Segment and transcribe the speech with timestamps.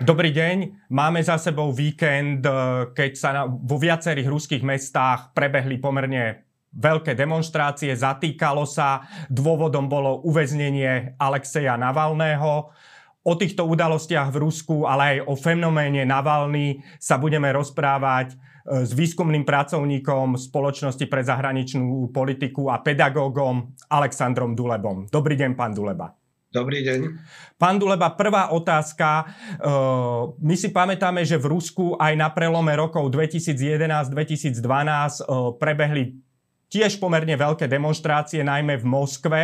[0.00, 0.88] Dobrý deň.
[0.96, 7.92] Máme za sebou víkend, eh, keď sa vo viacerých ruských mestách prebehli pomerne veľké demonstrácie,
[7.92, 9.04] zatýkalo sa.
[9.28, 12.72] Dôvodom bolo uväznenie Alexeja Navalného.
[13.20, 18.96] O týchto udalostiach v Rusku, ale aj o fenoméne Navalny sa budeme rozprávať eh, s
[18.96, 25.12] výskumným pracovníkom Spoločnosti pre zahraničnú politiku a pedagógom Alexandrom Dulebom.
[25.12, 26.19] Dobrý deň, pán Duleba.
[26.50, 27.14] Dobrý deň.
[27.62, 29.22] Pán Duleba, prvá otázka.
[29.62, 36.18] Uh, my si pamätáme, že v Rusku aj na prelome rokov 2011-2012 uh, prebehli
[36.66, 39.42] tiež pomerne veľké demonstrácie, najmä v Moskve.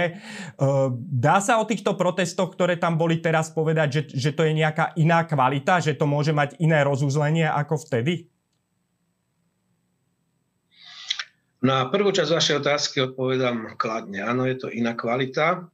[0.59, 4.59] Uh, dá sa o týchto protestoch, ktoré tam boli teraz povedať, že, že to je
[4.59, 8.27] nejaká iná kvalita, že to môže mať iné rozuzlenie ako vtedy?
[11.63, 14.27] Na prvú časť vašej otázky odpovedám kladne.
[14.27, 15.71] Áno, je to iná kvalita.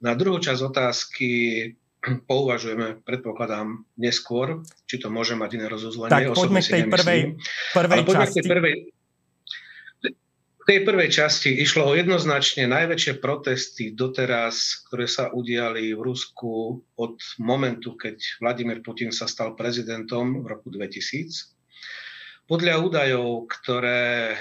[0.00, 1.30] Na druhú časť otázky
[2.30, 6.12] pouvažujeme, predpokladám, neskôr, či to môže mať iné rozuzlenie.
[6.12, 7.20] Tak poďme k tej prvej,
[7.72, 8.40] prvej časti.
[8.40, 8.74] K tej prvej,
[10.66, 16.82] v tej prvej časti išlo o jednoznačne najväčšie protesty doteraz, ktoré sa udiali v Rusku
[16.98, 21.54] od momentu, keď Vladimír Putin sa stal prezidentom v roku 2000.
[22.50, 24.34] Podľa údajov, ktoré,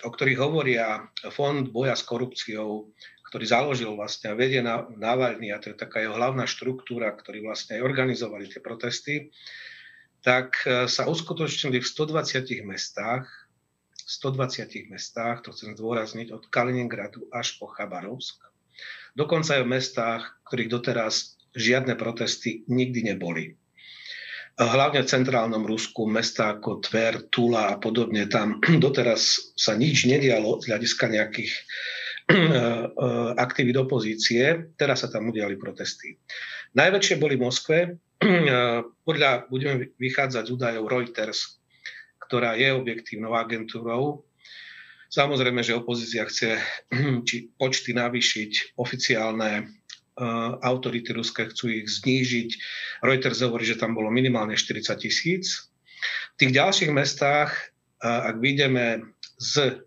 [0.00, 2.88] o ktorých hovoria Fond boja s korupciou,
[3.28, 7.44] ktorý založil vlastne a vedie na Navalny, a to je taká jeho hlavná štruktúra, ktorí
[7.44, 9.28] vlastne aj organizovali tie protesty,
[10.24, 13.28] tak e, sa uskutočnili v 120 mestách,
[14.08, 18.40] 120 mestách, to chcem zdôrazniť, od Kaliningradu až po Chabarovsk.
[19.12, 23.60] Dokonca aj v mestách, ktorých doteraz žiadne protesty nikdy neboli.
[24.58, 30.58] Hlavne v centrálnom Rusku, mesta ako Tver, Tula a podobne, tam doteraz sa nič nedialo
[30.64, 31.62] z hľadiska nejakých eh,
[33.36, 34.72] aktivít opozície.
[34.76, 36.20] Teraz sa tam udiali protesty.
[36.76, 37.78] Najväčšie boli v Moskve.
[38.18, 41.62] Eh, podľa, budeme vychádzať z údajov Reuters,
[42.18, 44.26] ktorá je objektívnou agentúrou.
[45.08, 46.58] Samozrejme, že opozícia chce
[47.28, 49.70] či počty navýšiť, oficiálne
[50.66, 52.50] autority ruské chcú ich znížiť.
[53.06, 55.70] Reuters hovorí, že tam bolo minimálne 40 tisíc.
[56.34, 57.54] V tých ďalších mestách,
[58.02, 59.78] ak vidíme z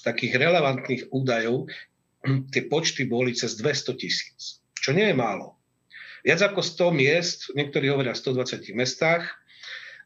[0.00, 1.68] z takých relevantných údajov
[2.56, 5.60] tie počty boli cez 200 tisíc, čo nie je málo.
[6.24, 9.24] Viac ako 100 miest, niektorí hovoria v 120 mestách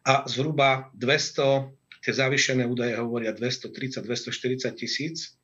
[0.06, 1.70] a zhruba 200,
[2.06, 5.34] tie zavýšené údaje hovoria 230-240 tisíc.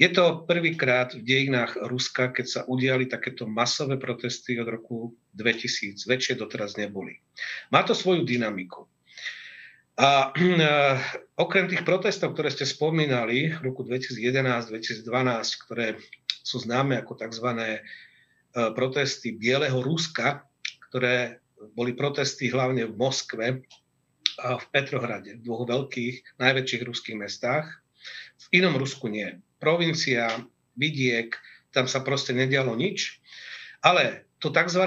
[0.00, 6.08] Je to prvýkrát v dejinách Ruska, keď sa udiali takéto masové protesty od roku 2000.
[6.08, 7.20] Väčšie doteraz neboli.
[7.70, 8.89] Má to svoju dynamiku.
[10.00, 10.32] A
[11.36, 15.04] okrem tých protestov, ktoré ste spomínali v roku 2011-2012,
[15.60, 16.00] ktoré
[16.40, 17.48] sú známe ako tzv.
[17.52, 17.78] E,
[18.72, 20.48] protesty Bieleho Ruska,
[20.88, 21.44] ktoré
[21.76, 23.46] boli protesty hlavne v Moskve
[24.40, 27.68] a v Petrohrade, v dvoch veľkých, najväčších ruských mestách.
[28.40, 29.28] V inom Rusku nie.
[29.60, 30.32] Provincia,
[30.80, 31.36] vidiek,
[31.76, 33.20] tam sa proste nedialo nič.
[33.84, 34.80] Ale to tzv.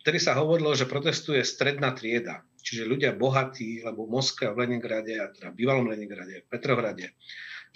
[0.00, 5.20] Vtedy sa hovorilo, že protestuje stredná trieda čiže ľudia bohatí, lebo v Moskve v Leningrade,
[5.20, 7.12] a teda v bývalom Leningrade, v Petrohrade,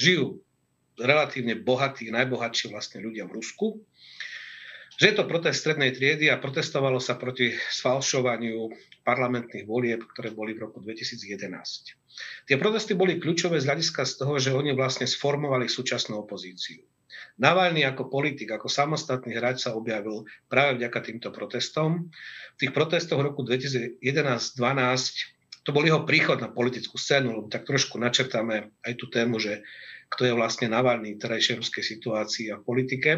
[0.01, 0.41] žijú
[0.97, 3.67] relatívne bohatí, najbohatší vlastne ľudia v Rusku,
[4.99, 8.67] že je to protest strednej triedy a protestovalo sa proti sfalšovaniu
[9.07, 11.55] parlamentných volieb, ktoré boli v roku 2011.
[12.51, 16.83] Tie protesty boli kľúčové z hľadiska z toho, že oni vlastne sformovali súčasnú opozíciu.
[17.39, 22.11] Navalny ako politik, ako samostatný hráč sa objavil práve vďaka týmto protestom.
[22.59, 24.03] V tých protestoch roku 2011-2012
[25.63, 29.63] to bol jeho príchod na politickú scénu, lebo tak trošku načrtáme aj tú tému, že
[30.09, 33.11] kto je vlastne Navalny v terajšej ruskej situácii a v politike.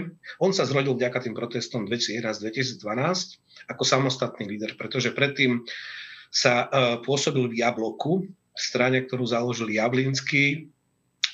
[0.42, 2.82] On sa zrodil vďaka tým protestom 2011-2012
[3.70, 5.62] ako samostatný líder, pretože predtým
[6.34, 8.26] sa uh, pôsobil v Jabloku,
[8.58, 10.74] strane, ktorú založil Jablínsky,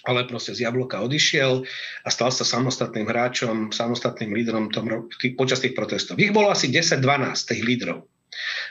[0.07, 1.67] ale proste z Jablka odišiel
[2.07, 6.23] a stal sa samostatným hráčom, samostatným lídrom tom, tých, počas tých protestov.
[6.23, 7.03] Ich bolo asi 10-12
[7.35, 8.07] tých lídrov.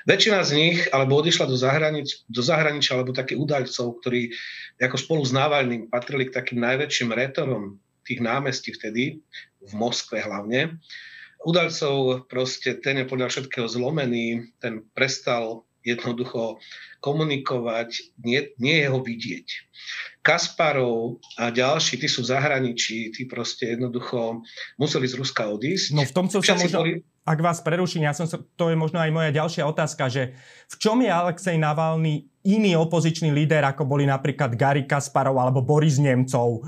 [0.08, 4.32] Väčšina z nich alebo odišla do, zahranič, do zahraničia, alebo takých údajcov, ktorí
[4.80, 9.20] ako spolu s Návalným patrili k takým najväčším rétorom tých námestí vtedy,
[9.66, 10.78] v Moskve hlavne.
[11.42, 16.62] Udalcov proste ten je podľa všetkého zlomený, ten prestal jednoducho
[17.02, 19.48] komunikovať, nie, nie je ho vidieť.
[20.26, 24.42] Kasparov a ďalší, tí sú v zahraničí, tí proste jednoducho
[24.82, 25.94] museli z Ruska odísť.
[25.94, 27.06] No v tom som sa možno, boli...
[27.30, 30.34] ak vás preruším, ja som sa, to je možno aj moja ďalšia otázka, že
[30.66, 36.02] v čom je Alexej Navalny iný opozičný líder, ako boli napríklad Gary Kasparov alebo Boris
[36.02, 36.66] Nemcov?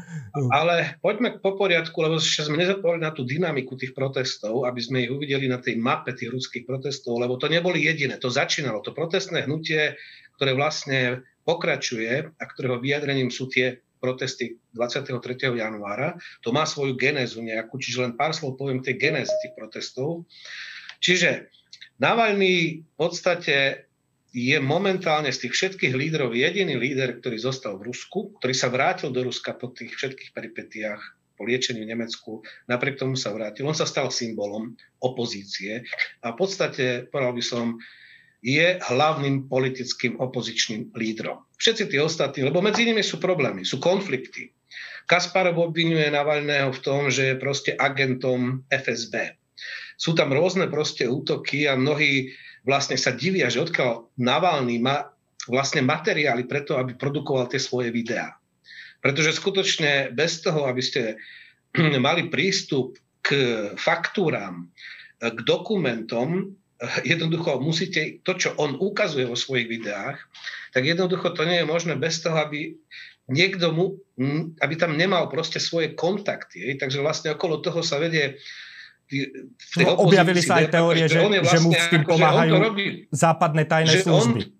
[0.53, 5.09] Ale poďme po poriadku, lebo sme nezapovedali na tú dynamiku tých protestov, aby sme ich
[5.09, 8.21] uvideli na tej mape tých ruských protestov, lebo to neboli jediné.
[8.21, 9.97] To začínalo, to protestné hnutie,
[10.37, 15.15] ktoré vlastne pokračuje a ktorého vyjadrením sú tie protesty 23.
[15.55, 16.19] januára.
[16.43, 20.27] To má svoju genézu nejakú, čiže len pár slov poviem tej genézy tých protestov.
[20.99, 21.49] Čiže
[21.97, 23.89] Navalny v podstate
[24.29, 29.09] je momentálne z tých všetkých lídrov jediný líder, ktorý zostal v Rusku, ktorý sa vrátil
[29.09, 31.01] do Ruska po tých všetkých peripetiách
[31.37, 33.65] po liečení v Nemecku, napriek tomu sa vrátil.
[33.69, 35.85] On sa stal symbolom opozície
[36.25, 37.65] a v podstate, povedal by som,
[38.41, 41.41] je hlavným politickým opozičným lídrom.
[41.57, 44.53] Všetci tí ostatní, lebo medzi nimi sú problémy, sú konflikty.
[45.07, 49.39] Kasparov obvinuje Navalného v tom, že je proste agentom FSB.
[49.97, 52.29] Sú tam rôzne proste útoky a mnohí
[52.67, 55.09] vlastne sa divia, že odkiaľ Navalný má
[55.47, 58.35] vlastne materiály preto, aby produkoval tie svoje videá.
[58.99, 61.17] Pretože skutočne bez toho, aby ste
[62.03, 63.31] mali prístup k
[63.79, 64.69] faktúram,
[65.17, 66.53] k dokumentom,
[67.01, 70.17] jednoducho musíte, to, čo on ukazuje vo svojich videách,
[70.73, 72.77] tak jednoducho to nie je možné bez toho, aby
[73.27, 73.97] niekto mu,
[74.61, 76.77] aby tam nemal proste svoje kontakty.
[76.77, 78.37] Takže vlastne okolo toho sa vedie
[79.07, 82.87] v tej no, objavili sa aj teórie, že, vlastne, že mu s tým pomáhajú robí,
[83.07, 84.41] západné tajné služby.
[84.43, 84.56] On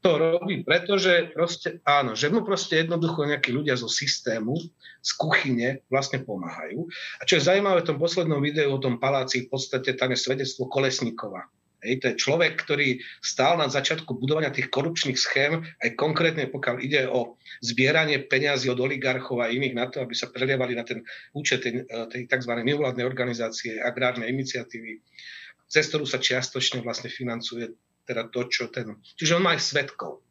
[0.00, 4.56] to robí, pretože proste, áno, že mu proste jednoducho nejakí ľudia zo systému,
[5.00, 6.88] z kuchyne vlastne pomáhajú.
[7.20, 10.18] A čo je zaujímavé v tom poslednom videu o tom paláci, v podstate tam je
[10.20, 11.48] svedectvo Kolesníkova.
[11.80, 16.76] Hej, to je človek, ktorý stál na začiatku budovania tých korupčných schém, aj konkrétne pokiaľ
[16.84, 21.00] ide o zbieranie peňazí od oligarchov a iných na to, aby sa prelievali na ten
[21.32, 22.52] účet tej, tej tzv.
[22.52, 25.00] mimovládnej organizácie, agrárnej iniciatívy,
[25.72, 27.72] cez ktorú sa čiastočne vlastne financuje
[28.10, 28.98] teda to, čo ten...
[29.14, 30.26] Čiže on má aj svetkov.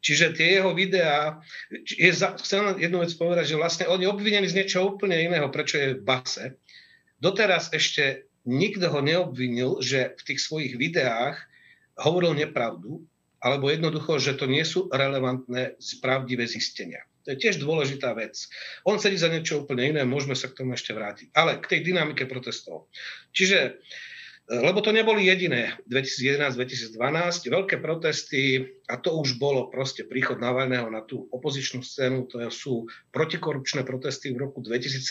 [0.00, 1.42] Čiže tie jeho videá,
[1.74, 5.76] je, chcem jednu vec povedať, že vlastne on je obvinený z niečoho úplne iného, prečo
[5.76, 6.56] je v base.
[7.18, 11.36] Doteraz ešte nikto ho neobvinil, že v tých svojich videách
[12.00, 13.04] hovoril nepravdu,
[13.40, 17.04] alebo jednoducho, že to nie sú relevantné pravdivé zistenia.
[17.28, 18.48] To je tiež dôležitá vec.
[18.88, 21.36] On sedí za niečo úplne iné, môžeme sa k tomu ešte vrátiť.
[21.36, 22.88] Ale k tej dynamike protestov.
[23.36, 23.76] Čiže,
[24.50, 26.98] lebo to neboli jediné 2011-2012,
[27.46, 32.90] veľké protesty, a to už bolo proste príchod Navalného na tú opozičnú scénu, to sú
[33.14, 35.06] protikorupčné protesty v roku 2017.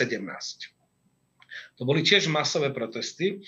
[1.80, 3.39] To boli tiež masové protesty.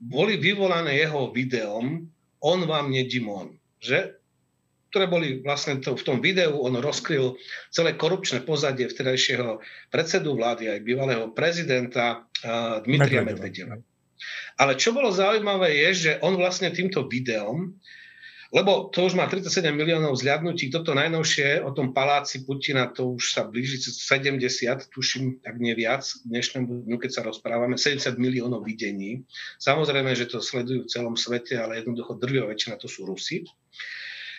[0.00, 2.08] Boli vyvolané jeho videom
[2.40, 4.16] On vám nedimon, že?
[4.86, 7.36] ktoré boli vlastne to, v tom videu, on rozkryl
[7.68, 9.60] celé korupčné pozadie vtedajšieho
[9.92, 13.76] predsedu vlády aj bývalého prezidenta uh, Dmitria Medvedeva.
[14.56, 17.76] Ale čo bolo zaujímavé je, že on vlastne týmto videom
[18.54, 20.70] lebo to už má 37 miliónov zľadnutí.
[20.70, 24.38] Toto najnovšie o tom paláci Putina, to už sa blíži 70,
[24.94, 29.26] tuším, tak nie viac, dnešnému dňu, keď sa rozprávame, 70 miliónov videní.
[29.58, 33.42] Samozrejme, že to sledujú v celom svete, ale jednoducho drvia väčšina to sú Rusi.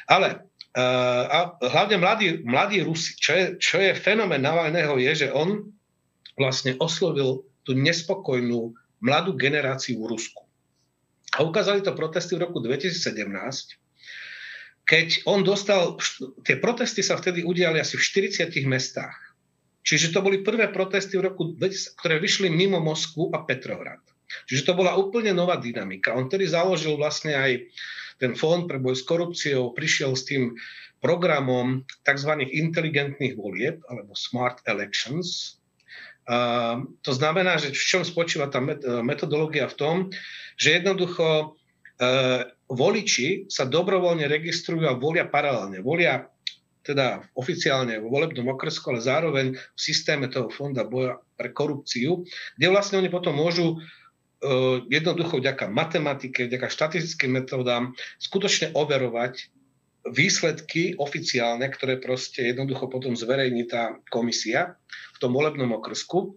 [0.08, 1.38] Ale uh, a
[1.68, 5.68] hlavne mladí, mladí Rusi, čo je, čo je fenomén Navalného, je, že on
[6.40, 8.72] vlastne oslovil tú nespokojnú
[9.04, 10.44] mladú generáciu v Rusku.
[11.38, 12.98] A ukázali to protesty v roku 2017,
[14.88, 16.00] keď on dostal,
[16.48, 19.20] tie protesty sa vtedy udiali asi v 40 mestách.
[19.84, 21.56] Čiže to boli prvé protesty v roku,
[22.00, 24.00] ktoré vyšli mimo Moskvu a Petrohrad.
[24.48, 26.16] Čiže to bola úplne nová dynamika.
[26.16, 27.68] On tedy založil vlastne aj
[28.20, 30.56] ten fond pre boj s korupciou, prišiel s tým
[31.04, 32.32] programom tzv.
[32.48, 35.60] inteligentných volieb alebo smart elections.
[36.28, 38.60] Uh, to znamená, že v čom spočíva tá
[39.00, 39.96] metodológia v tom,
[40.60, 45.80] že jednoducho uh, voliči sa dobrovoľne registrujú a volia paralelne.
[45.80, 46.28] Volia
[46.84, 52.24] teda oficiálne vo volebnom okresku, ale zároveň v systéme toho fonda boja pre korupciu,
[52.60, 59.48] kde vlastne oni potom môžu uh, jednoducho vďaka matematike, vďaka štatistickým metódám skutočne overovať
[60.12, 64.80] výsledky oficiálne, ktoré proste jednoducho potom zverejní tá komisia
[65.16, 66.36] v tom volebnom okrsku.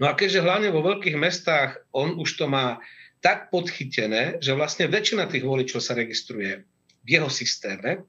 [0.00, 2.80] No a keďže hlavne vo veľkých mestách on už to má
[3.22, 6.66] tak podchytené, že vlastne väčšina tých voličov sa registruje
[7.06, 8.04] v jeho systéme,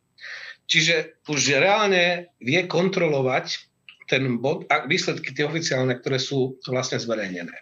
[0.66, 3.70] čiže už reálne vie kontrolovať
[4.10, 7.56] ten bod a výsledky tie oficiálne, ktoré sú vlastne zverejnené.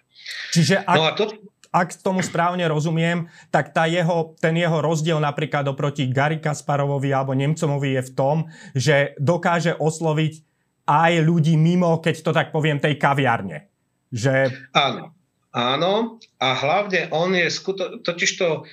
[0.55, 1.37] Čiže ak, no a to,
[1.71, 7.31] ak tomu správne rozumiem, tak tá jeho, ten jeho rozdiel napríklad oproti Gary Kasparovovi alebo
[7.31, 8.37] Nemcomovi je v tom,
[8.75, 10.43] že dokáže osloviť
[10.83, 13.71] aj ľudí mimo, keď to tak poviem, tej kaviarne.
[14.11, 14.51] Že...
[14.75, 15.15] Áno.
[15.51, 18.63] Áno, a hlavne on je skuto, totiž to,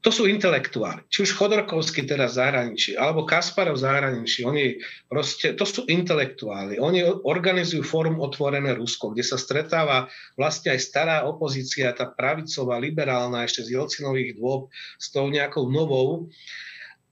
[0.00, 1.04] to sú intelektuáli.
[1.12, 4.80] Či už Chodorkovský teraz v zahraničí, alebo Kasparov v zahraničí, oni
[5.12, 6.80] proste, to sú intelektuáli.
[6.80, 10.08] Oni organizujú fórum Otvorené Rusko, kde sa stretáva
[10.40, 16.32] vlastne aj stará opozícia, tá pravicová, liberálna, ešte z Jelcinových dôb, s tou nejakou novou,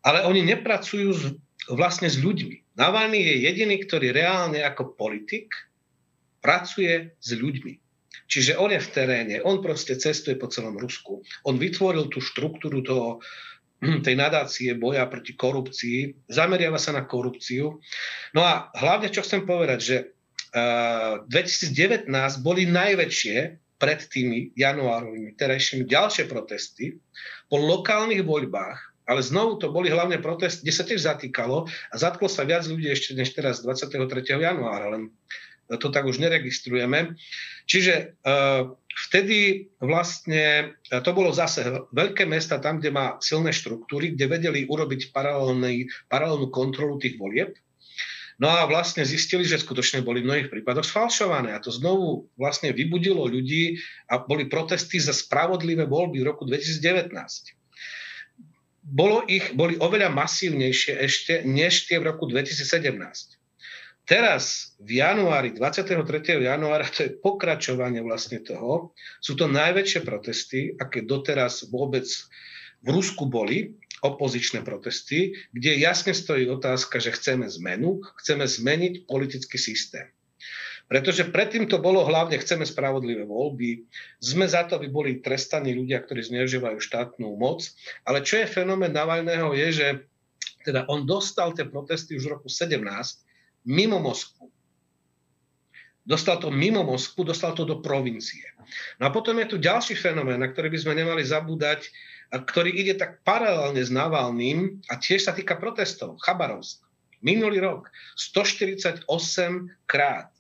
[0.00, 1.23] ale oni nepracujú s,
[1.68, 2.80] vlastne s ľuďmi.
[2.80, 5.52] Navalny je jediný, ktorý reálne ako politik
[6.40, 7.88] pracuje s ľuďmi.
[8.28, 11.25] Čiže on je v teréne, on proste cestuje po celom Rusku.
[11.49, 13.25] On vytvoril tú štruktúru toho,
[14.06, 17.80] tej nadácie boja proti korupcii, zameriava sa na korupciu.
[18.37, 19.97] No a hlavne, čo chcem povedať, že
[20.52, 22.11] uh, eh, 2019
[22.44, 23.37] boli najväčšie
[23.78, 26.99] pred tými januárovými terajšími ďalšie protesty
[27.47, 32.26] po lokálnych voľbách, ale znovu to boli hlavne protesty, kde sa tiež zatýkalo a zatklo
[32.26, 34.02] sa viac ľudí ešte než teraz 23.
[34.26, 35.14] januára, len
[35.76, 37.20] to tak už neregistrujeme.
[37.68, 38.72] Čiže uh,
[39.06, 41.62] vtedy vlastne e, to bolo zase
[41.94, 47.54] veľké mesta tam, kde má silné štruktúry, kde vedeli urobiť paralelnú kontrolu tých volieb.
[48.38, 51.50] No a vlastne zistili, že skutočne boli v mnohých prípadoch sfalšované.
[51.54, 57.10] A to znovu vlastne vybudilo ľudí a boli protesty za spravodlivé voľby v roku 2019.
[58.88, 63.38] Bolo ich, boli oveľa masívnejšie ešte než tie v roku 2017.
[64.08, 66.00] Teraz v januári, 23.
[66.40, 72.08] januára, to je pokračovanie vlastne toho, sú to najväčšie protesty, aké doteraz vôbec
[72.80, 79.60] v Rusku boli, opozičné protesty, kde jasne stojí otázka, že chceme zmenu, chceme zmeniť politický
[79.60, 80.08] systém.
[80.88, 83.84] Pretože predtým to bolo hlavne, chceme spravodlivé voľby,
[84.24, 87.60] sme za to, aby boli trestaní ľudia, ktorí zneužívajú štátnu moc.
[88.08, 89.86] Ale čo je fenomén Navalného je, že
[90.64, 92.80] teda on dostal tie protesty už v roku 17,
[93.68, 94.48] mimo Moskvu.
[96.08, 98.48] Dostal to mimo Moskvu, dostal to do provincie.
[98.96, 101.84] No a potom je tu ďalší fenomén, na ktorý by sme nemali zabúdať,
[102.32, 106.16] ktorý ide tak paralelne s Navalným a tiež sa týka protestov.
[106.25, 106.80] Chabarovsk.
[107.20, 109.04] Minulý rok 148
[109.84, 110.32] krát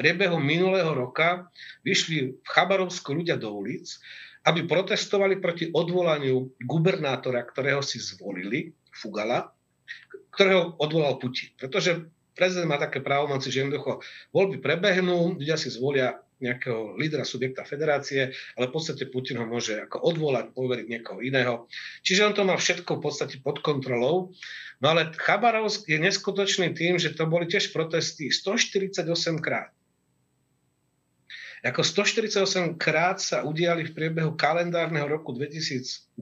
[0.00, 1.46] priebehu minulého roka
[1.84, 4.00] vyšli v Chabarovsku ľudia do ulic,
[4.48, 9.52] aby protestovali proti odvolaniu gubernátora, ktorého si zvolili, Fugala,
[10.34, 11.54] ktorého odvolal Putin.
[11.56, 14.00] Pretože prezident má také právomoci, že jednoducho
[14.32, 19.78] voľby prebehnú, ľudia si zvolia nejakého lídra subjekta federácie, ale v podstate Putin ho môže
[19.78, 21.70] ako odvolať, poveriť niekoho iného.
[22.02, 24.34] Čiže on to má všetko v podstate pod kontrolou.
[24.82, 29.06] No ale Chabarovsk je neskutočný tým, že to boli tiež protesty 148
[29.38, 29.70] krát.
[31.62, 36.18] Ako 148 krát sa udiali v priebehu kalendárneho roku 2020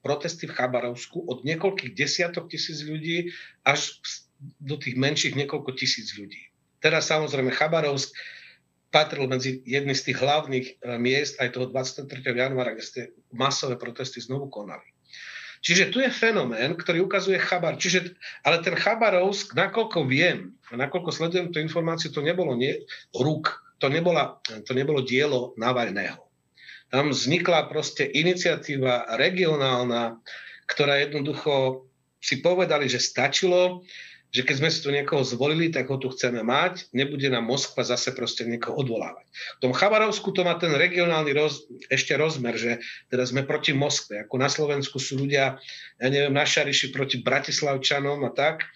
[0.00, 3.28] protesty v Chabarovsku od niekoľkých desiatok tisíc ľudí
[3.60, 4.00] až
[4.40, 6.40] do tých menších niekoľko tisíc ľudí.
[6.78, 8.14] Teraz samozrejme Chabarovsk
[8.88, 12.24] patril medzi jedny z tých hlavných e, miest aj toho 23.
[12.24, 13.00] januára, kde ste
[13.34, 14.86] masové protesty znovu konali.
[15.58, 17.74] Čiže tu je fenomén, ktorý ukazuje Chabar.
[17.74, 18.14] Čiže,
[18.46, 22.78] ale ten Chabarovsk, nakoľko viem, nakoľko sledujem tú informáciu, to nebolo nie,
[23.10, 26.22] ruk, to, nebola, to nebolo dielo Navalného.
[26.88, 30.22] Tam vznikla proste iniciatíva regionálna,
[30.70, 31.84] ktorá jednoducho
[32.18, 33.84] si povedali, že stačilo,
[34.28, 37.80] že keď sme si tu niekoho zvolili, tak ho tu chceme mať, nebude nám Moskva
[37.80, 39.24] zase proste niekoho odvolávať.
[39.56, 44.28] V tom Chabarovsku to má ten regionálny roz, ešte rozmer, že teda sme proti Moskve.
[44.28, 45.56] Ako na Slovensku sú ľudia,
[45.96, 48.68] ja neviem, na Šariši proti Bratislavčanom a tak,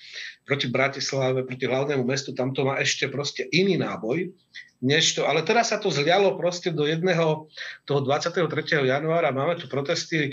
[0.49, 4.33] proti Bratislave, proti hlavnému mestu, tam to má ešte proste iný náboj,
[4.81, 5.29] než to.
[5.29, 7.47] Ale teraz sa to zlialo proste do jedného,
[7.85, 8.49] toho 23.
[8.89, 10.33] januára, máme tu protesty,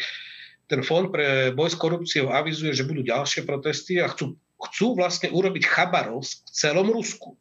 [0.70, 5.32] ten fond pre boj s korupciou avizuje, že budú ďalšie protesty a chcú chcú vlastne
[5.32, 7.40] urobiť Chabarovsk v celom Rusku.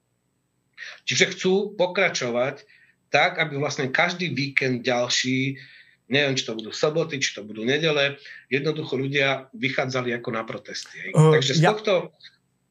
[1.04, 2.62] Čiže chcú pokračovať
[3.10, 5.56] tak, aby vlastne každý víkend ďalší,
[6.12, 8.20] neviem, či to budú soboty, či to budú nedele,
[8.52, 11.10] jednoducho ľudia vychádzali ako na protesty.
[11.16, 11.72] Uh, Takže z ja...
[11.74, 12.14] tohto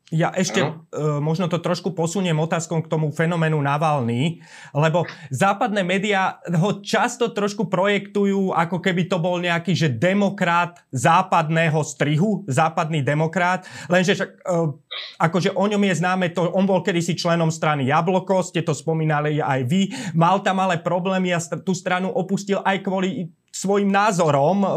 [0.07, 4.39] ja ešte uh, možno to trošku posuniem otázkom k tomu fenoménu Navalny,
[4.71, 11.83] lebo západné médiá ho často trošku projektujú, ako keby to bol nejaký že demokrat západného
[11.83, 14.15] strihu, západný demokrat, lenže
[14.47, 14.71] uh,
[15.19, 19.43] akože o ňom je známe to, on bol kedysi členom strany Jabloko, ste to spomínali
[19.43, 24.69] aj vy, mal tam ale problémy a tú stranu opustil aj kvôli svojim názorom, e,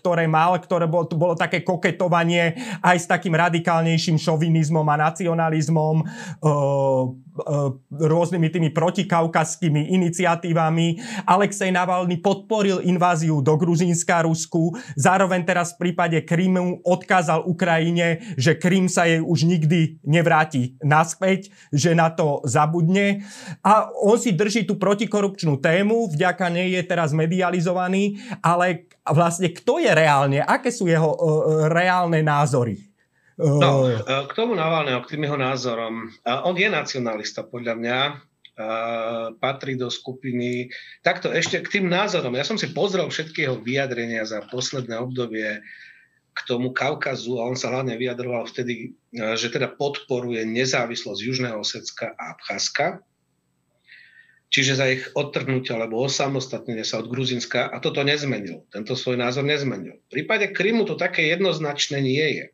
[0.00, 6.00] ktoré mal, ktoré bolo, bolo také koketovanie aj s takým radikálnejším šovinizmom a nacionalizmom.
[7.32, 7.40] E,
[7.96, 11.00] rôznymi tými protikaukaskými iniciatívami.
[11.24, 18.60] Alexej Navalny podporil inváziu do Gruzínska Rusku, zároveň teraz v prípade Krymu odkázal Ukrajine, že
[18.60, 23.24] Krym sa jej už nikdy nevráti naspäť, že na to zabudne.
[23.64, 29.80] A on si drží tú protikorupčnú tému, vďaka nej je teraz medializovaný, ale vlastne kto
[29.80, 31.16] je reálne, aké sú jeho uh,
[31.72, 32.91] reálne názory?
[33.40, 36.12] No, e, k tomu Navalného, k tým jeho názorom.
[36.24, 37.98] On je nacionalista, podľa mňa.
[39.40, 40.68] Patrí do skupiny.
[41.00, 42.36] Takto ešte k tým názorom.
[42.36, 45.64] Ja som si pozrel všetky jeho vyjadrenia za posledné obdobie
[46.32, 51.60] k tomu Kaukazu a on sa hlavne vyjadroval vtedy, e, že teda podporuje nezávislosť Južného
[51.60, 53.04] Osecka a Abcházska.
[54.52, 58.68] Čiže za ich odtrhnutie alebo osamostatnenie sa od Gruzinska a toto nezmenil.
[58.68, 59.96] Tento svoj názor nezmenil.
[60.08, 62.44] V prípade Krymu to také jednoznačné nie je.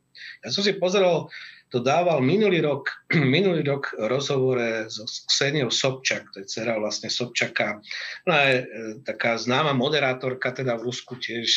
[0.44, 1.30] Ja som si pozeral,
[1.68, 2.88] to dával minulý rok,
[3.37, 7.80] minulý rok rozhovore s Kseniou Sobčak, to je dcera vlastne Sobčaka.
[8.25, 8.64] Ona je e,
[9.04, 11.48] taká známa moderátorka, teda v Rusku tiež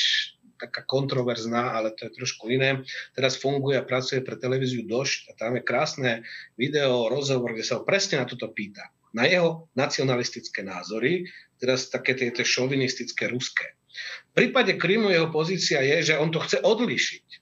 [0.61, 2.85] taká kontroverzná, ale to je trošku iné.
[3.17, 6.11] Teraz funguje a pracuje pre televíziu Došť a tam je krásne
[6.53, 8.93] video, rozhovor, kde sa ho presne na toto pýta.
[9.17, 11.25] Na jeho nacionalistické názory,
[11.57, 13.73] teraz také tie šovinistické ruské.
[14.31, 17.40] V prípade Krymu jeho pozícia je, že on to chce odlišiť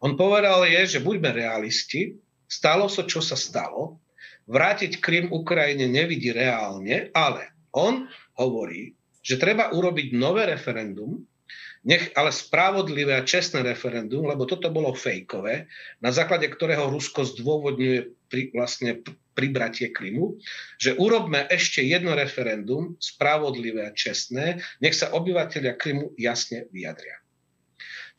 [0.00, 2.16] on povedal je, že buďme realisti,
[2.48, 4.00] stalo sa, čo sa stalo,
[4.48, 11.22] vrátiť Krym Ukrajine nevidí reálne, ale on hovorí, že treba urobiť nové referendum,
[11.84, 15.64] nech ale spravodlivé a čestné referendum, lebo toto bolo fejkové,
[16.04, 19.00] na základe ktorého Rusko zdôvodňuje pri, vlastne
[19.32, 20.36] pribratie Krymu,
[20.76, 27.19] že urobme ešte jedno referendum, spravodlivé a čestné, nech sa obyvateľia Krymu jasne vyjadria.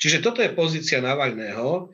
[0.01, 1.93] Čiže toto je pozícia Navalného.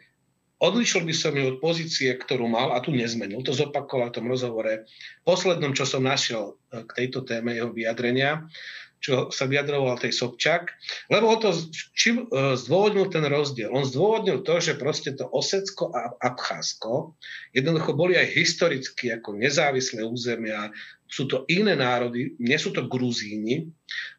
[0.57, 4.25] Odlišil by som ju od pozície, ktorú mal, a tu nezmenil, to zopakoval v tom
[4.25, 4.89] rozhovore,
[5.21, 8.49] poslednom, čo som našiel e, k tejto téme jeho vyjadrenia,
[8.97, 10.73] čo sa vyjadroval tej Sobčak,
[11.13, 11.53] lebo to
[11.93, 13.69] čím e, zdôvodnil ten rozdiel?
[13.69, 17.13] On zdôvodnil to, že proste to Osecko a Abcházsko
[17.53, 20.73] jednoducho boli aj historicky ako nezávislé územia,
[21.05, 23.69] sú to iné národy, nie sú to Gruzíni.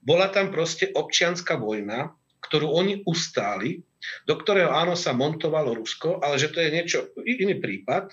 [0.07, 2.15] Bola tam proste občianská vojna,
[2.49, 3.85] ktorú oni ustáli,
[4.25, 8.11] do ktorého áno sa montovalo Rusko, ale že to je niečo, iný prípad,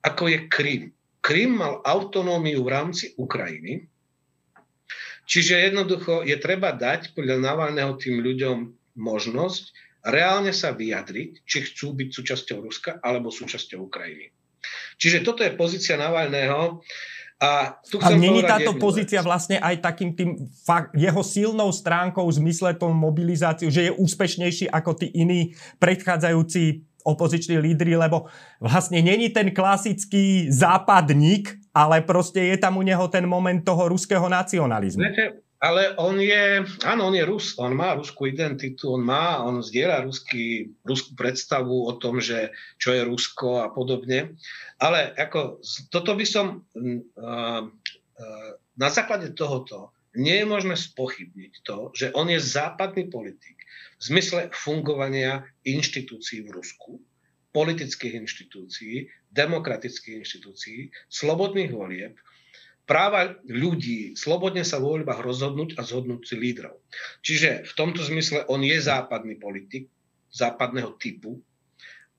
[0.00, 0.82] ako je Krym.
[1.20, 3.84] Krym mal autonómiu v rámci Ukrajiny,
[5.28, 8.58] čiže jednoducho je treba dať podľa Navalného tým ľuďom
[8.96, 9.64] možnosť
[10.06, 14.30] reálne sa vyjadriť, či chcú byť súčasťou Ruska alebo súčasťou Ukrajiny.
[14.96, 16.82] Čiže toto je pozícia Navalného.
[17.36, 19.28] A, tu a není táto pozícia vec.
[19.28, 24.72] vlastne aj takým tým fakt, jeho silnou stránkou v zmysle tom mobilizáciu, že je úspešnejší
[24.72, 28.26] ako tí iní predchádzajúci opoziční lídry, lebo
[28.58, 34.26] vlastne není ten klasický západník, ale proste je tam u neho ten moment toho ruského
[34.26, 35.04] nacionalizmu.
[35.04, 39.64] Viete, ale on je, áno, on je Rus, on má ruskú identitu, on má, on
[39.64, 44.36] zdieľa ruský, ruskú predstavu o tom, že čo je Rusko a podobne.
[44.76, 46.68] Ale ako, toto by som,
[48.76, 53.56] na základe tohoto nie je možné spochybniť to, že on je západný politik
[53.96, 57.00] v zmysle fungovania inštitúcií v Rusku,
[57.56, 62.16] politických inštitúcií, demokratických inštitúcií, slobodných volieb,
[62.86, 66.78] práva ľudí slobodne sa vo voľbách rozhodnúť a zhodnúť si lídrov.
[67.26, 69.90] Čiže v tomto zmysle on je západný politik,
[70.30, 71.42] západného typu.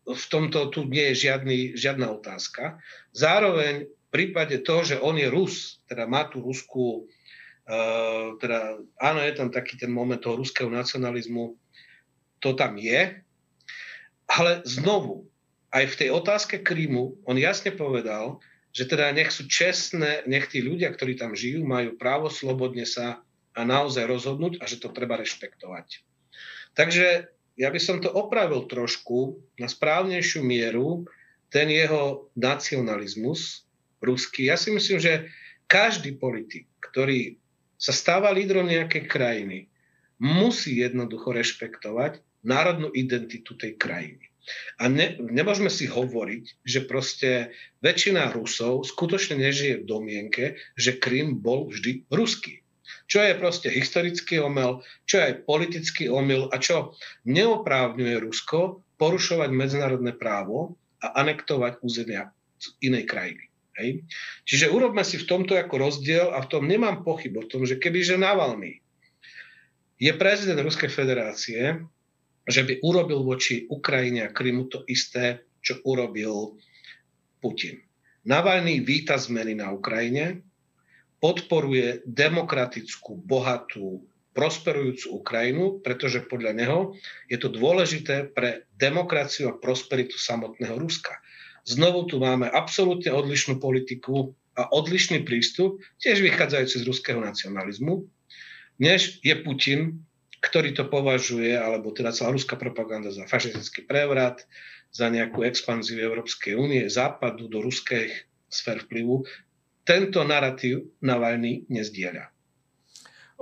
[0.08, 2.80] V tomto tu nie je žiadny, žiadna otázka.
[3.16, 9.20] Zároveň v prípade toho, že on je Rus, teda má tú ruskú, uh, teda áno,
[9.24, 11.56] je tam taký ten moment toho ruského nacionalizmu,
[12.40, 13.20] to tam je,
[14.28, 15.28] ale znovu,
[15.72, 18.40] aj v tej otázke Krymu on jasne povedal,
[18.78, 23.26] že teda nech sú čestné, nech tí ľudia, ktorí tam žijú, majú právo slobodne sa
[23.58, 26.06] a naozaj rozhodnúť a že to treba rešpektovať.
[26.78, 31.10] Takže ja by som to opravil trošku na správnejšiu mieru,
[31.50, 33.66] ten jeho nacionalizmus
[33.98, 34.54] ruský.
[34.54, 35.34] Ja si myslím, že
[35.66, 37.42] každý politik, ktorý
[37.82, 39.74] sa stáva lídrom nejakej krajiny,
[40.22, 44.27] musí jednoducho rešpektovať národnú identitu tej krajiny.
[44.80, 47.52] A ne, nemôžeme si hovoriť, že proste
[47.84, 50.44] väčšina Rusov skutočne nežije v domienke,
[50.80, 52.64] že Krym bol vždy ruský.
[53.08, 56.96] Čo je proste historický omel, čo je aj politický omyl a čo
[57.28, 62.32] neoprávňuje Rusko porušovať medzinárodné právo a anektovať územia
[62.80, 63.48] inej krajiny.
[63.78, 64.02] Hej.
[64.50, 67.78] Čiže urobme si v tomto ako rozdiel a v tom nemám pochyb o tom, že
[67.78, 68.82] kebyže Navalny
[70.02, 71.86] je prezident Ruskej federácie,
[72.48, 76.56] že by urobil voči Ukrajine a Krymu to isté, čo urobil
[77.44, 77.84] Putin.
[78.24, 80.42] Navalny víta zmeny na Ukrajine,
[81.20, 84.04] podporuje demokratickú, bohatú,
[84.38, 86.80] prosperujúcu Ukrajinu, pretože podľa neho
[87.26, 91.18] je to dôležité pre demokraciu a prosperitu samotného Ruska.
[91.66, 98.06] Znovu tu máme absolútne odlišnú politiku a odlišný prístup, tiež vychádzajúci z ruského nacionalizmu,
[98.78, 100.06] než je Putin,
[100.38, 104.46] ktorý to považuje, alebo teda celá ruská propaganda za fašistický prevrat,
[104.94, 108.12] za nejakú expanziu Európskej únie, západu do ruskej
[108.48, 109.28] sfér vplyvu.
[109.84, 112.32] Tento narratív Navalny nezdieľa.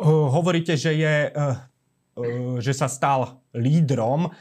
[0.02, 1.16] Hovoríte, že je
[2.64, 4.32] že sa stal lídrom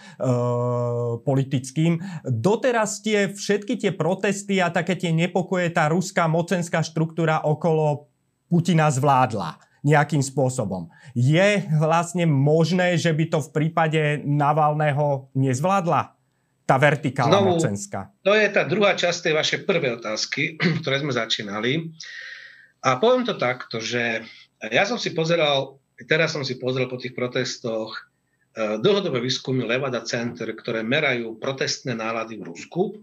[1.26, 1.98] politickým.
[2.22, 8.06] Doteraz tie všetky tie protesty a také tie nepokoje tá ruská mocenská štruktúra okolo
[8.46, 10.88] Putina zvládla nejakým spôsobom.
[11.12, 16.16] Je vlastne možné, že by to v prípade Navalného nezvládla?
[16.64, 18.08] Tá vertikálna Znovu, mocenská.
[18.24, 21.92] To je tá druhá časť tej vašej prvej otázky, ktoré sme začínali.
[22.80, 24.24] A poviem to takto, že
[24.72, 25.76] ja som si pozeral,
[26.08, 27.92] teraz som si pozrel po tých protestoch
[28.56, 32.96] eh, dlhodobé výskumy Levada Center, ktoré merajú protestné nálady v Rusku,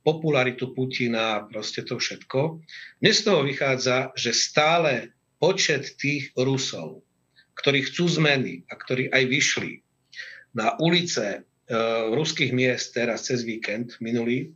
[0.00, 2.64] popularitu Putina, proste to všetko.
[3.04, 7.02] Mne z toho vychádza, že stále počet tých Rusov,
[7.58, 9.72] ktorí chcú zmeny a ktorí aj vyšli
[10.54, 14.54] na ulice uh, ruských miest teraz cez víkend minulý,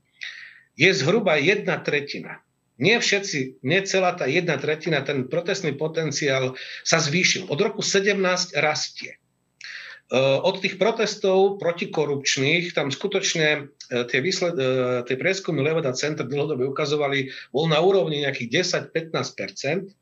[0.74, 2.42] je zhruba jedna tretina
[2.82, 7.46] nie všetci, nie celá tá jedna tretina, ten protestný potenciál sa zvýšil.
[7.46, 8.18] Od roku 17
[8.58, 9.14] rastie.
[9.14, 14.68] E, od tých protestov protikorupčných, tam skutočne e, tie, výsled, e,
[15.06, 20.01] tie prieskumy Levada Center dlhodobé ukazovali, bol na úrovni nejakých 10-15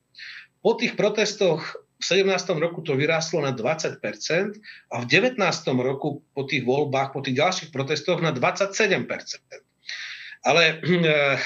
[0.61, 1.61] Po tých protestoch
[2.01, 2.33] v 17.
[2.57, 4.01] roku to vyrástlo na 20%
[4.93, 5.37] a v 19.
[5.81, 9.05] roku po tých voľbách, po tých ďalších protestoch na 27%
[10.45, 11.37] ale eh,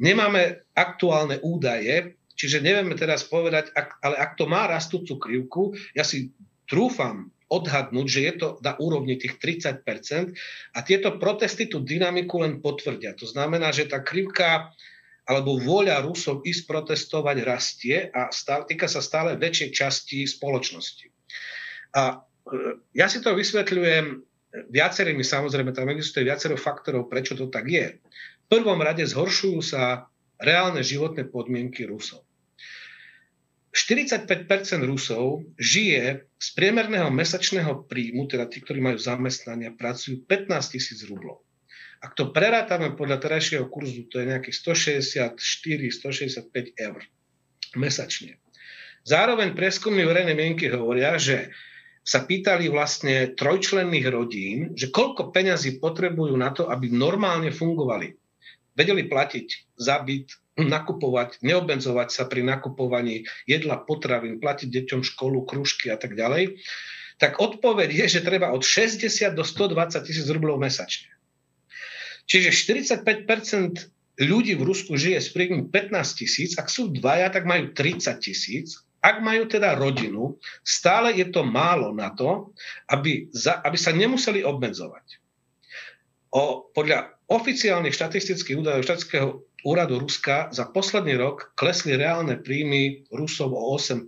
[0.00, 6.04] nemáme aktuálne údaje, čiže nevieme teraz povedať, ak, ale ak to má rastúcu krivku, ja
[6.04, 6.32] si
[6.64, 9.82] trúfam odhadnúť, že je to na úrovni tých 30%
[10.70, 13.10] a tieto protesty tú dynamiku len potvrdia.
[13.18, 14.70] To znamená, že tá krivka
[15.30, 21.06] alebo vôľa Rusov ísť protestovať rastie a stále, týka sa stále väčšej časti spoločnosti.
[21.94, 27.70] A eh, ja si to vysvetľujem viacerými, samozrejme, tam existuje viacero faktorov, prečo to tak
[27.70, 28.02] je.
[28.02, 30.10] V prvom rade zhoršujú sa
[30.42, 32.26] reálne životné podmienky Rusov.
[33.70, 34.26] 45%
[34.82, 41.46] Rusov žije z priemerného mesačného príjmu, teda tí, ktorí majú zamestnania, pracujú 15 tisíc rublov.
[42.00, 44.56] Ak to prerátame podľa terajšieho kurzu, to je nejakých
[45.36, 47.00] 164-165 eur
[47.76, 48.40] mesačne.
[49.04, 51.52] Zároveň prieskumy verejnej mienky hovoria, že
[52.00, 58.16] sa pýtali vlastne trojčlenných rodín, že koľko peňazí potrebujú na to, aby normálne fungovali.
[58.72, 65.92] Vedeli platiť za byt, nakupovať, neobmedzovať sa pri nakupovaní jedla, potravín, platiť deťom školu, krúžky
[65.92, 66.60] a tak ďalej,
[67.20, 69.04] tak odpoveď je, že treba od 60
[69.36, 71.12] do 120 tisíc rublov mesačne.
[72.30, 77.74] Čiže 45% ľudí v Rusku žije s príjmom 15 tisíc, ak sú dvaja, tak majú
[77.74, 82.52] 30 tisíc ak majú teda rodinu, stále je to málo na to,
[82.92, 85.24] aby, za, aby sa nemuseli obmedzovať.
[86.36, 89.28] O, podľa oficiálnych štatistických údajov štatického
[89.64, 94.04] úradu Ruska za posledný rok klesli reálne príjmy Rusov o 8%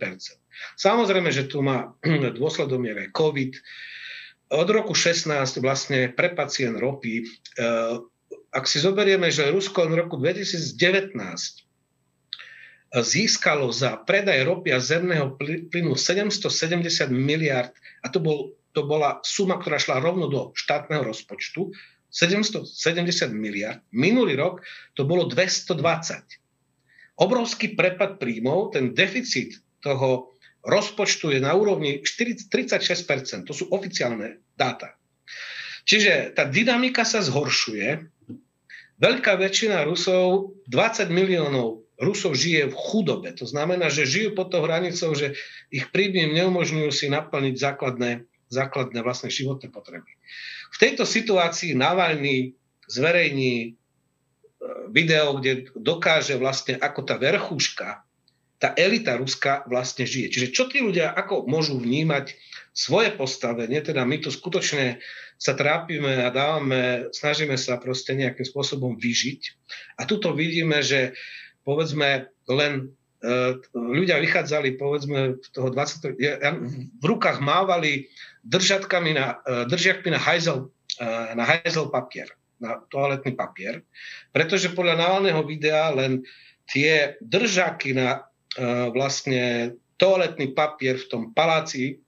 [0.79, 1.97] Samozrejme, že tu má
[2.39, 3.53] dôsledom je COVID.
[4.53, 5.33] Od roku 16
[5.65, 7.97] vlastne pre pacient ropy, eh,
[8.53, 10.77] ak si zoberieme, že Rusko v roku 2019
[12.93, 15.41] získalo za predaj ropy a zemného
[15.73, 17.73] plynu 770 miliard
[18.05, 21.73] a to, bol, to bola suma, ktorá šla rovno do štátneho rozpočtu,
[22.13, 23.81] 770 miliard.
[23.89, 24.61] Minulý rok
[24.93, 25.73] to bolo 220.
[27.17, 30.37] Obrovský prepad príjmov, ten deficit toho
[30.69, 33.49] rozpočtu je na úrovni 40, 36%.
[33.49, 35.01] To sú oficiálne dáta.
[35.89, 38.12] Čiže tá dynamika sa zhoršuje.
[39.01, 43.31] Veľká väčšina Rusov, 20 miliónov Rusov žije v chudobe.
[43.39, 45.39] To znamená, že žijú pod tou hranicou, že
[45.71, 50.11] ich príjmy neumožňujú si naplniť základné, základné vlastné životné potreby.
[50.75, 52.59] V tejto situácii Navalny
[52.91, 53.71] zverejní e,
[54.91, 58.03] video, kde dokáže vlastne, ako tá verchuška,
[58.59, 60.35] tá elita Ruska vlastne žije.
[60.35, 62.35] Čiže čo tí ľudia, ako môžu vnímať
[62.73, 64.97] svoje postavenie, teda my tu skutočne
[65.37, 69.41] sa trápime a dávame, snažíme sa proste nejakým spôsobom vyžiť.
[70.01, 71.13] A tuto vidíme, že
[71.69, 72.73] povedzme len
[73.21, 76.17] e, ľudia vychádzali povedzme toho 20.
[76.97, 78.09] v rukách mávali
[78.47, 81.07] držatkami na, e, držiakmi na hajzel, e,
[81.37, 82.33] na hajzel papier.
[82.63, 83.83] na toaletný papier,
[84.31, 86.23] pretože podľa Navalného videa len
[86.71, 88.23] tie držaky na
[88.95, 91.99] vlastne toaletný papier v tom paláci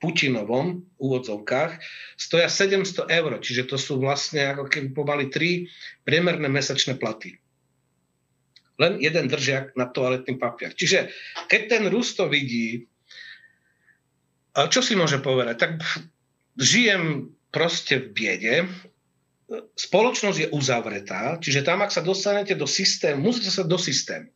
[0.00, 1.76] Putinovom úvodzovkách
[2.16, 5.68] stoja 700 eur, čiže to sú vlastne ako keby pomaly tri
[6.08, 7.36] priemerné mesačné platy.
[8.80, 10.72] Len jeden držiak na toaletný papier.
[10.72, 11.12] Čiže
[11.52, 12.88] keď ten Rus to vidí,
[14.56, 15.56] čo si môže povedať?
[15.60, 15.72] Tak
[16.56, 18.54] žijem proste v biede,
[19.76, 24.32] spoločnosť je uzavretá, čiže tam, ak sa dostanete do systému, musíte sa do systému.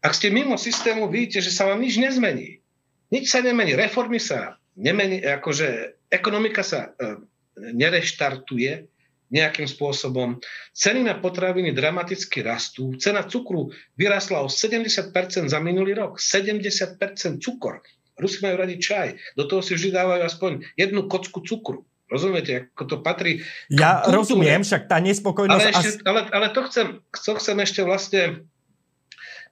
[0.00, 2.62] Ak ste mimo systému, vidíte, že sa vám nič nezmení.
[3.10, 7.18] Nič sa nemení, reformy sa nemení, akože ekonomika sa e,
[7.58, 8.86] nereštartuje
[9.28, 10.40] nejakým spôsobom.
[10.72, 12.96] Ceny na potraviny dramaticky rastú.
[12.96, 13.68] Cena cukru
[14.00, 15.12] vyrastla o 70%
[15.52, 16.16] za minulý rok.
[16.16, 16.96] 70%
[17.44, 17.84] cukor.
[18.16, 19.36] Rusi majú radi čaj.
[19.36, 21.84] Do toho si vždy dávajú aspoň jednu kocku cukru.
[22.08, 23.44] Rozumiete, ako to patrí...
[23.68, 24.16] Ja kultúre.
[24.16, 25.60] rozumiem, však tá nespokojnosť...
[25.60, 28.48] Ale, ešte, ale, ale to, chcem, to chcem ešte vlastne,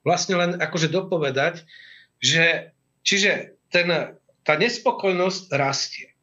[0.00, 1.68] vlastne len akože dopovedať,
[2.16, 2.72] že
[3.04, 6.14] čiže ten tá nespokojnosť rastie.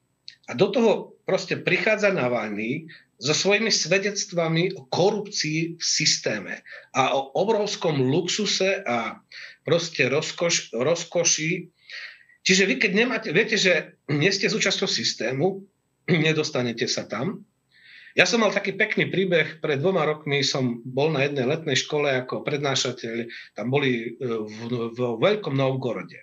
[0.48, 0.92] A do toho
[1.28, 2.88] proste prichádza Navalny
[3.20, 6.64] so svojimi svedectvami o korupcii v systéme
[6.96, 9.20] a o obrovskom luxuse a
[9.64, 11.72] proste rozkoš, rozkoši.
[12.44, 15.64] Čiže vy keď nemáte, viete, že nie ste súčasťou systému,
[16.12, 17.48] nedostanete sa tam.
[18.14, 22.12] Ja som mal taký pekný príbeh, pred dvoma rokmi som bol na jednej letnej škole
[22.14, 23.26] ako prednášateľ,
[23.58, 26.22] tam boli e, v, v, v Veľkom Novgorode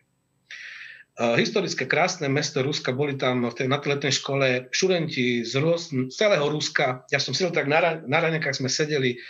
[1.20, 6.48] historické krásne mesto Ruska, boli tam v tej natletnej škole študenti z, Rus, z celého
[6.48, 7.04] Ruska.
[7.12, 9.20] Ja som sedel tak na, na ranekách, sme sedeli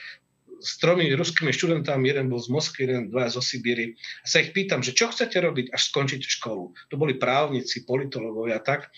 [0.61, 3.96] s tromi ruskými študentami, jeden bol z Moskvy, jeden dva zo Sibíry.
[4.22, 6.76] A sa ich pýtam, že čo chcete robiť, až skončíte školu.
[6.92, 8.92] To boli právnici, politológovia a tak.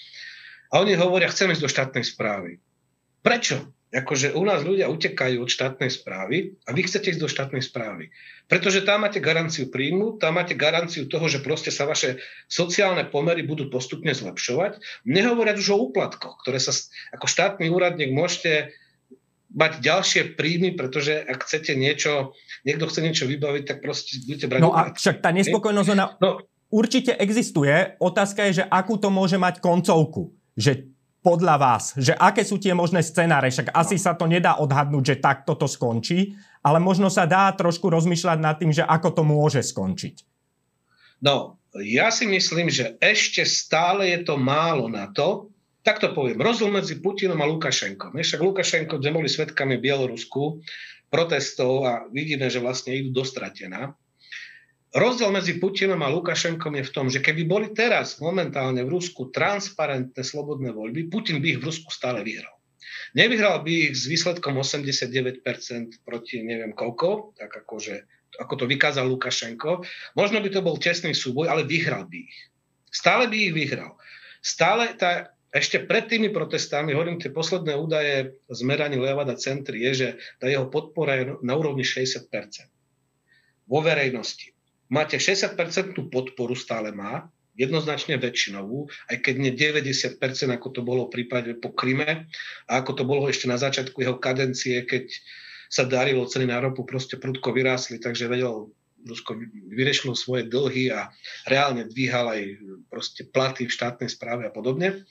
[0.74, 2.58] A oni hovoria, chceme ísť do štátnej správy.
[3.22, 3.72] Prečo?
[3.92, 8.08] Akože u nás ľudia utekajú od štátnej správy a vy chcete ísť do štátnej správy.
[8.48, 12.16] Pretože tam máte garanciu príjmu, tam máte garanciu toho, že proste sa vaše
[12.48, 14.80] sociálne pomery budú postupne zlepšovať.
[15.04, 16.72] Nehovoriac už o úplatkoch, ktoré sa
[17.12, 18.72] ako štátny úradník môžete
[19.52, 22.32] mať ďalšie príjmy, pretože ak chcete niečo,
[22.64, 26.40] niekto chce niečo vybaviť, tak proste budete brať No a však tá nespokojnosť, ona no,
[26.72, 28.00] určite existuje.
[28.00, 30.32] Otázka je, že akú to môže mať koncovku.
[30.56, 30.91] Že
[31.22, 35.22] podľa vás, že aké sú tie možné scenáre, však asi sa to nedá odhadnúť, že
[35.22, 36.34] takto to skončí,
[36.66, 40.26] ale možno sa dá trošku rozmýšľať nad tým, že ako to môže skončiť.
[41.22, 45.54] No, ja si myslím, že ešte stále je to málo na to,
[45.86, 48.14] tak to poviem, rozdiel medzi Putinom a Lukašenkom.
[48.14, 50.62] Však Lukašenko, kde boli svetkami Bielorusku
[51.10, 53.94] protestov a vidíme, že vlastne idú dostratená.
[54.92, 59.32] Rozdiel medzi Putinom a Lukašenkom je v tom, že keby boli teraz momentálne v Rusku
[59.32, 62.52] transparentné slobodné voľby, Putin by ich v Rusku stále vyhral.
[63.16, 65.40] Nevyhral by ich s výsledkom 89%
[66.04, 68.04] proti neviem koľko, tak akože,
[68.36, 69.80] ako to vykázal Lukašenko.
[70.12, 72.38] Možno by to bol tesný súboj, ale vyhral by ich.
[72.92, 73.96] Stále by ich vyhral.
[74.44, 79.92] Stále tá, ešte pred tými protestami, hovorím, tie posledné údaje z meraní Levada Centry je,
[79.96, 82.28] že tá jeho podpora je na úrovni 60%
[83.64, 84.51] vo verejnosti
[84.92, 85.56] máte 60%
[86.12, 90.20] podporu stále má, jednoznačne väčšinovú, aj keď nie 90%,
[90.52, 92.28] ako to bolo v prípade po Kryme
[92.68, 95.08] a ako to bolo ešte na začiatku jeho kadencie, keď
[95.72, 98.68] sa darilo ceny na ropu, proste prudko vyrástli, takže vedel
[99.02, 99.34] Rusko
[99.72, 101.10] vyriešilo svoje dlhy a
[101.50, 102.42] reálne dvíhal aj
[102.86, 105.02] proste platy v štátnej správe a podobne.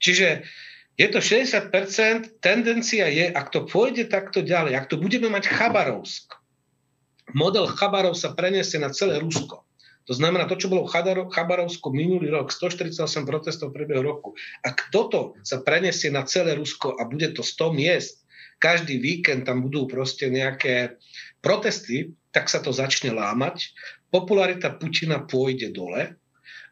[0.00, 0.48] Čiže
[0.96, 6.32] je to 60%, tendencia je, ak to pôjde takto ďalej, ak to budeme mať Chabarovsk,
[7.32, 9.64] model Chabarov sa preniesie na celé Rusko.
[10.04, 10.92] To znamená, to, čo bolo v
[11.32, 14.36] Chabarovsku minulý rok, 148 protestov v priebehu roku.
[14.60, 18.20] Ak toto sa preniesie na celé Rusko a bude to 100 miest,
[18.60, 21.00] každý víkend tam budú proste nejaké
[21.40, 23.72] protesty, tak sa to začne lámať.
[24.12, 26.20] Popularita Putina pôjde dole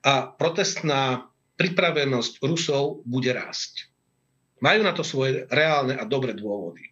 [0.04, 3.88] a protestná pripravenosť Rusov bude rásť.
[4.60, 6.91] Majú na to svoje reálne a dobré dôvody.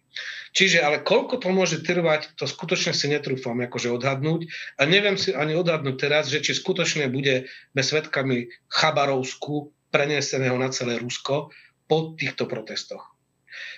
[0.51, 4.51] Čiže, ale koľko to môže trvať, to skutočne si netrúfam akože odhadnúť.
[4.75, 7.47] A neviem si ani odhadnúť teraz, že či skutočne budeme
[7.79, 11.55] svetkami Chabarovsku preneseného na celé Rusko
[11.87, 13.15] po týchto protestoch.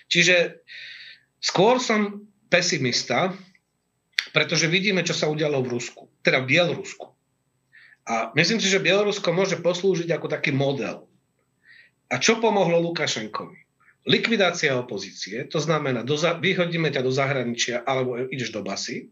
[0.10, 0.66] Čiže
[1.38, 3.34] skôr som pesimista,
[4.34, 7.14] pretože vidíme, čo sa udialo v Rusku, teda v Bielorusku.
[8.04, 11.06] A myslím si, že Bielorusko môže poslúžiť ako taký model.
[12.12, 13.63] A čo pomohlo Lukašenkovi?
[14.04, 19.12] Likvidácia opozície, to znamená, do, vyhodíme ťa do zahraničia alebo ideš do basy.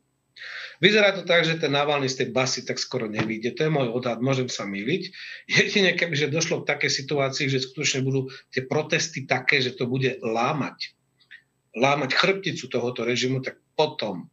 [0.82, 3.54] Vyzerá to tak, že ten Navalny z tej basy tak skoro nevíde.
[3.54, 5.04] To je môj odhad, môžem sa myliť.
[5.46, 10.18] Jedine, kebyže došlo k takej situácii, že skutočne budú tie protesty také, že to bude
[10.26, 10.98] lámať
[11.76, 14.28] lámať chrbticu tohoto režimu, tak potom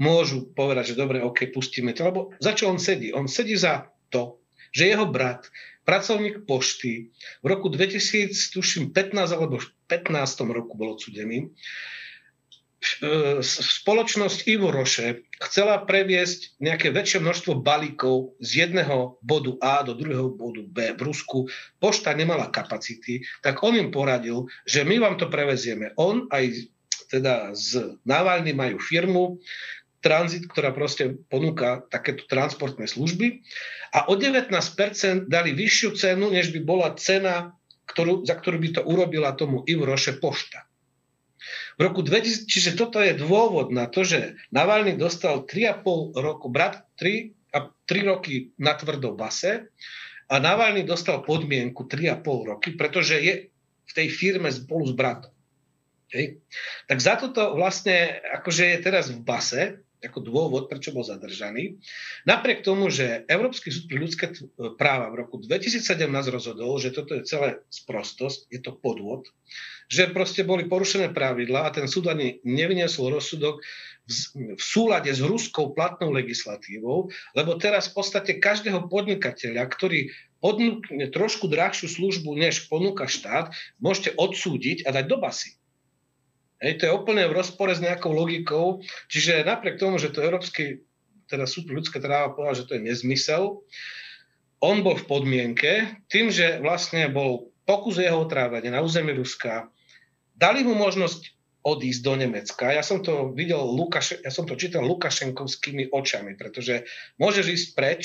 [0.00, 2.08] môžu povedať, že dobre, OK, pustíme to.
[2.08, 3.12] Lebo za čo on sedí?
[3.12, 4.40] On sedí za to,
[4.72, 5.52] že jeho brat,
[5.82, 7.10] pracovník pošty,
[7.42, 9.58] v roku 2000, tuším 15 alebo
[9.90, 11.50] 15 roku bol odsudený,
[12.82, 19.94] E, spoločnosť Ivo Roše chcela previesť nejaké väčšie množstvo balíkov z jedného bodu A do
[19.94, 21.46] druhého bodu B v Rusku.
[21.78, 25.94] Pošta nemala kapacity, tak on im poradil, že my vám to prevezieme.
[25.94, 26.66] On aj
[27.06, 29.38] teda z Navalny majú firmu,
[30.02, 33.46] tranzit, ktorá proste ponúka takéto transportné služby
[33.94, 34.50] a o 19%
[35.30, 37.54] dali vyššiu cenu, než by bola cena,
[37.86, 40.66] ktorú, za ktorú by to urobila tomu Ivo Roše pošta.
[41.78, 46.84] V roku 2000, čiže toto je dôvod na to, že Navalny dostal 3,5 roku, brat
[47.00, 49.68] 3, a 3 roky na tvrdou base
[50.32, 53.34] a Navalny dostal podmienku 3,5 roky, pretože je
[53.84, 55.32] v tej firme spolu s bratom.
[56.08, 56.40] Okay?
[56.88, 59.62] Tak za toto vlastne, akože je teraz v base,
[60.02, 61.78] ako dôvod, prečo bol zadržaný.
[62.26, 64.26] Napriek tomu, že Európsky súd pre ľudské
[64.74, 65.82] práva v roku 2017
[66.28, 69.30] rozhodol, že toto je celé sprostosť, je to podvod,
[69.86, 73.62] že proste boli porušené pravidla a ten súd ani nevyniesol rozsudok
[74.34, 77.06] v súlade s ruskou platnou legislatívou,
[77.38, 80.10] lebo teraz v podstate každého podnikateľa, ktorý
[80.42, 85.54] podnúkne trošku drahšiu službu, než ponúka štát, môžete odsúdiť a dať do basy.
[86.62, 88.78] Hej, to je úplne v rozpore s nejakou logikou.
[89.10, 90.86] Čiže napriek tomu, že to Európsky
[91.26, 93.64] teda súd ľudské práva povedal, že to je nezmysel,
[94.62, 99.72] on bol v podmienke, tým, že vlastne bol pokus jeho otrávania na území Ruska,
[100.36, 102.74] dali mu možnosť odísť do Nemecka.
[102.74, 106.86] Ja som to videl, Lukaš, ja som to čítal Lukašenkovskými očami, pretože
[107.18, 108.02] môžeš ísť preč,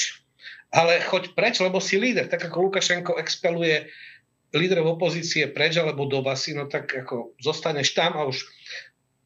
[0.69, 2.29] ale choď preč, lebo si líder.
[2.29, 3.89] Tak ako Lukašenko expeluje
[4.55, 8.47] líderov opozície preč alebo do basy, no tak ako zostaneš tam a už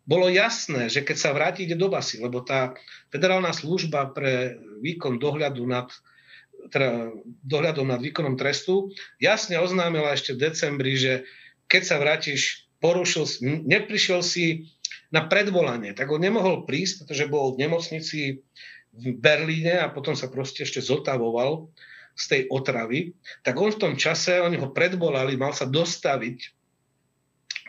[0.02, 2.74] bolo jasné, že keď sa vráti, ide do basy, lebo tá
[3.14, 5.88] federálna služba pre výkon dohľadu nad
[6.70, 7.10] teda
[7.42, 11.26] dohľadom nad výkonom trestu, jasne oznámila ešte v decembri, že
[11.66, 13.26] keď sa vrátiš, porušil,
[13.66, 14.70] neprišiel si
[15.10, 18.46] na predvolanie, tak on nemohol prísť, pretože bol v nemocnici
[18.92, 21.72] v Berlíne a potom sa proste ešte zotavoval
[22.22, 26.38] z tej otravy, tak on v tom čase, oni ho predvolali, mal sa dostaviť,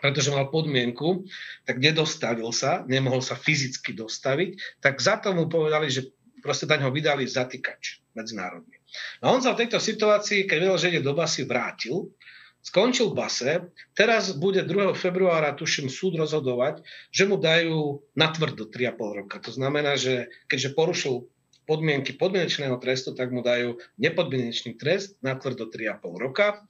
[0.05, 1.25] pretože mal podmienku,
[1.65, 6.11] tak nedostavil sa, nemohol sa fyzicky dostaviť, tak za to mu povedali, že
[6.43, 8.77] proste daň ho vydali zatýkač medzinárodný.
[9.25, 12.13] No on sa v tejto situácii, keď vedel, že ide do basy, vrátil,
[12.61, 14.93] skončil base, teraz bude 2.
[14.99, 16.83] februára, tuším, súd rozhodovať,
[17.15, 19.37] že mu dajú natvrdo 3,5 roka.
[19.43, 21.15] To znamená, že keďže porušil
[21.65, 26.67] podmienky podmienečného trestu, tak mu dajú nepodmienečný trest na tvrdo 3,5 roka.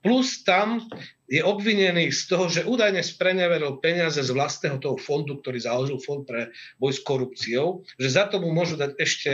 [0.00, 0.86] Plus tam
[1.26, 6.22] je obvinený z toho, že údajne spreneveril peniaze z vlastného toho fondu, ktorý založil fond
[6.22, 9.32] pre boj s korupciou, že za tomu môžu dať ešte,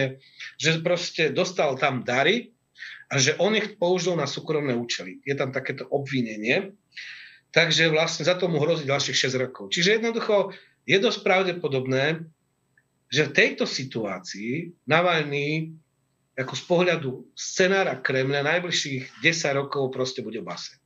[0.56, 2.56] že proste dostal tam dary
[3.12, 5.20] a že on ich použil na súkromné účely.
[5.28, 6.72] Je tam takéto obvinenie.
[7.52, 9.68] Takže vlastne za to mu hrozí ďalších 6 rokov.
[9.76, 10.56] Čiže jednoducho
[10.88, 12.24] je dosť pravdepodobné,
[13.12, 15.76] že v tejto situácii Navalny
[16.32, 20.80] ako z pohľadu scenára Kremľa najbližších 10 rokov proste bude v base.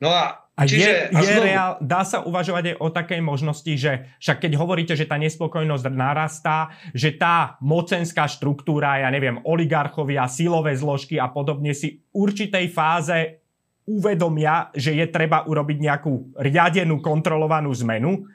[0.00, 1.44] No a a čiže, je, a znovu...
[1.48, 5.84] reál, dá sa uvažovať aj o takej možnosti, že však keď hovoríte, že tá nespokojnosť
[5.88, 12.68] narastá, že tá mocenská štruktúra, ja neviem, oligarchovia, silové zložky a podobne si v určitej
[12.76, 13.40] fáze
[13.88, 18.28] uvedomia, že je treba urobiť nejakú riadenú, kontrolovanú zmenu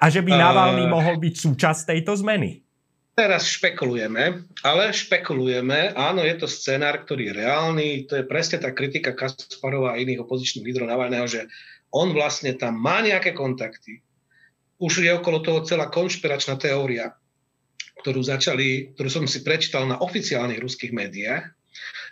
[0.00, 2.64] a že by Navalny uh, mohol byť súčasť tejto zmeny?
[3.12, 8.72] Teraz špekulujeme, ale špekulujeme, áno, je to scenár, ktorý je reálny, to je presne tá
[8.72, 11.44] kritika Kasparova a iných opozičných lídrov Navalného, že
[11.92, 14.00] on vlastne tam má nejaké kontakty.
[14.80, 17.12] Už je okolo toho celá konšpiračná teória,
[18.00, 21.44] ktorú, začali, ktorú som si prečítal na oficiálnych ruských médiách,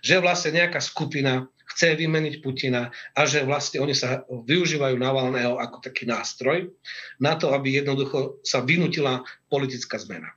[0.05, 5.79] že vlastne nejaká skupina chce vymeniť Putina a že vlastne oni sa využívajú Navalného ako
[5.79, 6.75] taký nástroj
[7.23, 10.35] na to, aby jednoducho sa vynutila politická zmena.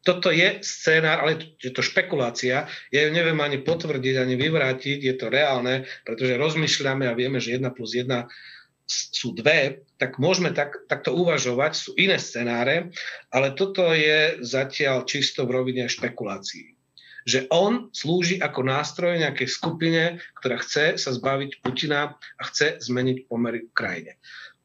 [0.00, 2.64] Toto je scénár, ale je to špekulácia.
[2.88, 5.04] Ja ju neviem ani potvrdiť, ani vyvrátiť.
[5.04, 8.08] Je to reálne, pretože rozmýšľame a vieme, že 1 plus 1
[8.88, 12.88] sú dve, tak môžeme tak, takto uvažovať, sú iné scenáre,
[13.28, 16.79] ale toto je zatiaľ čisto v rovine špekulácií
[17.24, 20.02] že on slúži ako nástroj nejakej skupine,
[20.40, 24.12] ktorá chce sa zbaviť Putina a chce zmeniť pomery v krajine.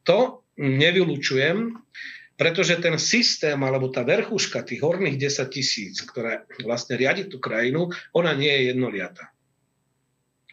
[0.05, 1.75] To nevylučujem,
[2.36, 7.91] pretože ten systém alebo tá verchuška tých horných 10 tisíc, ktorá vlastne riadi tú krajinu,
[8.11, 9.32] ona nie je jednoliata.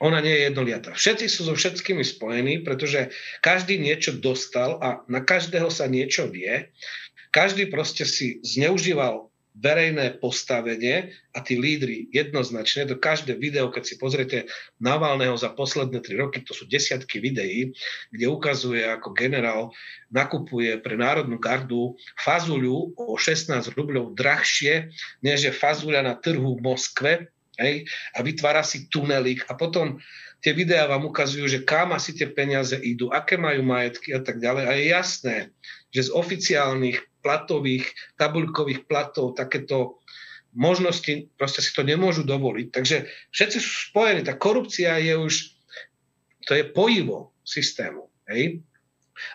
[0.03, 0.99] ona nie je jednoliatá.
[0.99, 6.75] Všetci sú so všetkými spojení, pretože každý niečo dostal a na každého sa niečo vie.
[7.31, 13.95] Každý proste si zneužíval verejné postavenie a tí lídry jednoznačne, to každé video, keď si
[14.01, 14.39] pozriete
[14.81, 17.73] Navalného za posledné tri roky, to sú desiatky videí,
[18.09, 19.69] kde ukazuje, ako generál
[20.09, 24.89] nakupuje pre Národnú gardu fazuľu o 16 rubľov drahšie,
[25.21, 27.13] než je fazuľa na trhu v Moskve,
[27.61, 27.85] hej,
[28.17, 30.01] a vytvára si tunelik a potom
[30.41, 34.41] tie videá vám ukazujú, že kam asi tie peniaze idú, aké majú majetky a tak
[34.41, 34.65] ďalej.
[34.67, 35.37] A je jasné,
[35.93, 37.87] že z oficiálnych platových,
[38.19, 40.03] tabuľkových platov takéto
[40.53, 42.67] možnosti proste si to nemôžu dovoliť.
[42.69, 42.97] Takže
[43.33, 44.21] všetci sú spojení.
[44.27, 45.33] Tá korupcia je už,
[46.45, 48.13] to je pojivo systému.
[48.29, 48.61] Hej?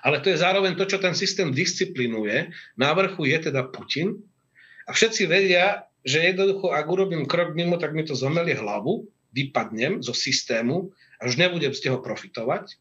[0.06, 2.54] Ale to je zároveň to, čo ten systém disciplinuje.
[2.78, 4.18] Na vrchu je teda Putin.
[4.88, 10.00] A všetci vedia, že jednoducho, ak urobím krok mimo, tak mi to zomelie hlavu, vypadnem
[10.00, 12.78] zo systému a už nebudem z toho profitovať.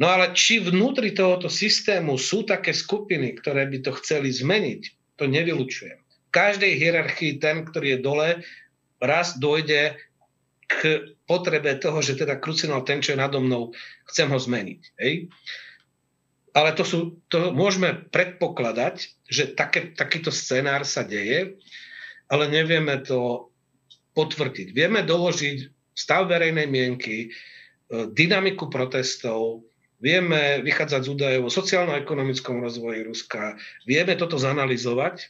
[0.00, 4.82] No ale či vnútri tohoto systému sú také skupiny, ktoré by to chceli zmeniť,
[5.20, 6.00] to nevylučujem.
[6.00, 8.30] V každej hierarchii ten, ktorý je dole,
[8.96, 10.00] raz dojde
[10.64, 13.76] k potrebe toho, že teda krucinál ten, čo je nado mnou,
[14.08, 14.80] chcem ho zmeniť.
[15.04, 15.28] Hej?
[16.56, 16.98] Ale to, sú,
[17.28, 18.96] to môžeme predpokladať,
[19.28, 21.60] že také, takýto scenár sa deje,
[22.30, 23.52] ale nevieme to
[24.16, 24.72] potvrdiť.
[24.72, 27.28] Vieme doložiť stav verejnej mienky, e,
[28.10, 29.69] dynamiku protestov,
[30.00, 35.28] Vieme vychádzať z údajov o sociálno-ekonomickom rozvoji Ruska, vieme toto zanalizovať,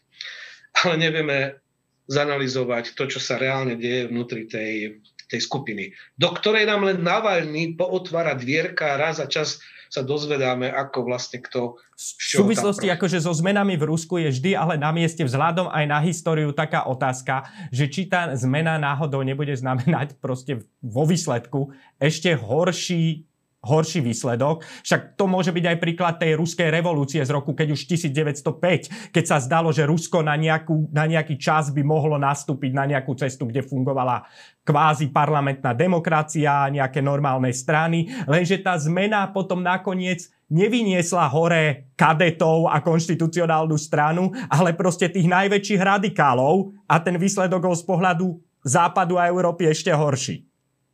[0.87, 1.59] ale nevieme
[2.07, 7.75] zanalizovať to, čo sa reálne deje vnútri tej, tej skupiny, do ktorej nám len Navalny
[7.75, 11.75] pootvára dvierka raz za čas sa dozvedáme, ako vlastne kto...
[11.99, 15.99] V súvislosti akože so zmenami v Rusku je vždy ale na mieste vzhľadom aj na
[15.99, 23.27] históriu taká otázka, že či tá zmena náhodou nebude znamenať proste vo výsledku ešte horší
[23.61, 24.65] horší výsledok.
[24.81, 29.25] Však to môže byť aj príklad tej ruskej revolúcie z roku, keď už 1905, keď
[29.25, 33.45] sa zdalo, že Rusko na, nejakú, na nejaký čas by mohlo nastúpiť na nejakú cestu,
[33.45, 34.25] kde fungovala
[34.65, 42.81] kvázi parlamentná demokracia, nejaké normálne strany, lenže tá zmena potom nakoniec nevyniesla hore kadetov a
[42.83, 48.27] konštitucionálnu stranu, ale proste tých najväčších radikálov a ten výsledok bol z pohľadu
[48.65, 50.45] západu a Európy ešte horší.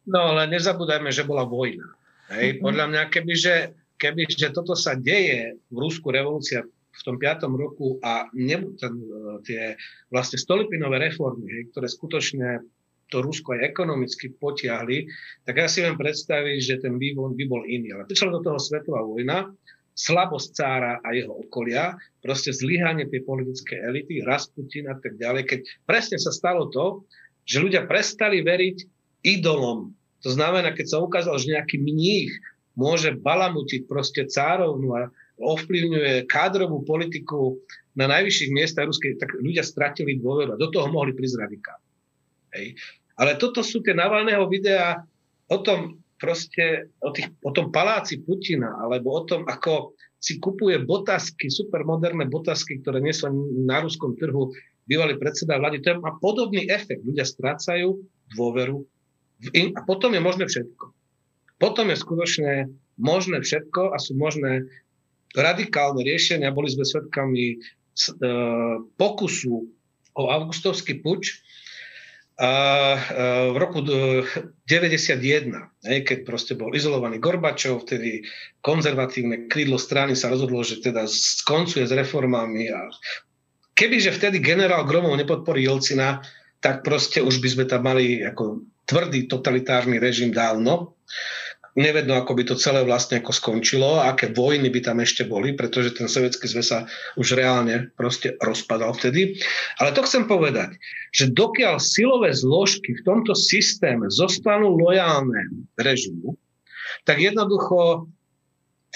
[0.07, 1.97] No ale nezabúdajme, že bola vojna.
[2.33, 2.62] Hej, mhm.
[2.62, 3.57] podľa mňa, kebyže,
[4.01, 6.66] kebyže toto sa deje v Rusku revolúcia
[6.97, 7.45] v tom 5.
[7.53, 8.95] roku a ne, ten,
[9.45, 9.77] tie
[10.09, 12.64] vlastne stolipinové reformy, hej, ktoré skutočne
[13.07, 15.07] to Rusko aj ekonomicky potiahli,
[15.47, 17.95] tak ja si viem predstaviť, že ten vývoj by bol iný.
[17.95, 19.55] Ale prišla do toho svetová vojna,
[19.97, 25.61] slabosť cára a jeho okolia, proste zlyhanie tej politické elity, Rasputin a tak ďalej, keď
[25.89, 27.07] presne sa stalo to,
[27.47, 28.77] že ľudia prestali veriť
[29.24, 29.95] idolom
[30.27, 32.35] to znamená, keď sa ukázalo, že nejaký mních
[32.74, 35.07] môže balamutiť proste cárovnu a
[35.39, 37.62] ovplyvňuje kádrovú politiku
[37.95, 41.79] na najvyšších miestach ruskej, tak ľudia stratili dôveru a do toho mohli prísť radikál.
[43.14, 44.99] Ale toto sú tie Navalného videa
[45.47, 50.83] o tom proste, o, tých, o tom paláci Putina, alebo o tom, ako si kupuje
[50.83, 53.31] botasky, supermoderné botasky, ktoré nie sú
[53.62, 54.51] na ruskom trhu
[54.91, 55.87] bývalý predseda vlády.
[55.87, 57.07] To má podobný efekt.
[57.07, 58.03] Ľudia strácajú
[58.35, 58.83] dôveru
[59.76, 60.84] a potom je možné všetko.
[61.57, 62.53] Potom je skutočne
[62.97, 64.68] možné všetko a sú možné
[65.37, 66.53] radikálne riešenia.
[66.53, 67.57] Boli sme svedkami e,
[68.97, 69.55] pokusu
[70.16, 71.37] o augustovský puč e,
[73.53, 74.64] v roku 91,
[75.84, 78.24] keď proste bol izolovaný Gorbačov, vtedy
[78.64, 82.89] konzervatívne krídlo strany sa rozhodlo, že teda skoncuje s reformami a
[83.76, 86.24] kebyže vtedy generál Gromov nepodporí Jelcina,
[86.64, 90.95] tak proste už by sme tam mali ako tvrdý totalitárny režim dávno.
[91.76, 95.93] Nevedno, ako by to celé vlastne ako skončilo, aké vojny by tam ešte boli, pretože
[95.93, 96.78] ten sovietský zväz sa
[97.20, 99.37] už reálne proste rozpadal vtedy.
[99.76, 100.80] Ale to chcem povedať,
[101.12, 106.41] že dokiaľ silové zložky v tomto systéme zostanú lojálne režimu,
[107.05, 108.09] tak jednoducho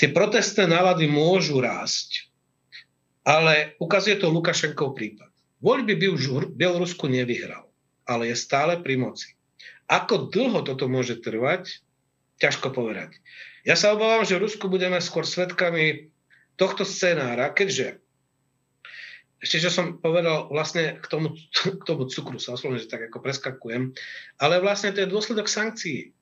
[0.00, 2.32] tie protestné nálady môžu rásť,
[3.28, 5.28] ale ukazuje to Lukašenkov prípad.
[5.60, 7.68] Voľby by už Bielorusku nevyhral,
[8.08, 9.36] ale je stále pri moci.
[9.90, 11.82] Ako dlho toto môže trvať,
[12.38, 13.18] ťažko povedať.
[13.66, 16.14] Ja sa obávam, že v Rusku budeme skôr svetkami
[16.54, 17.98] tohto scenára, keďže
[19.40, 21.32] ešte, že som povedal vlastne k tomu,
[21.80, 23.96] k tomu cukru, sa oslovne, že tak ako preskakujem,
[24.36, 26.12] ale vlastne to je dôsledok sankcií.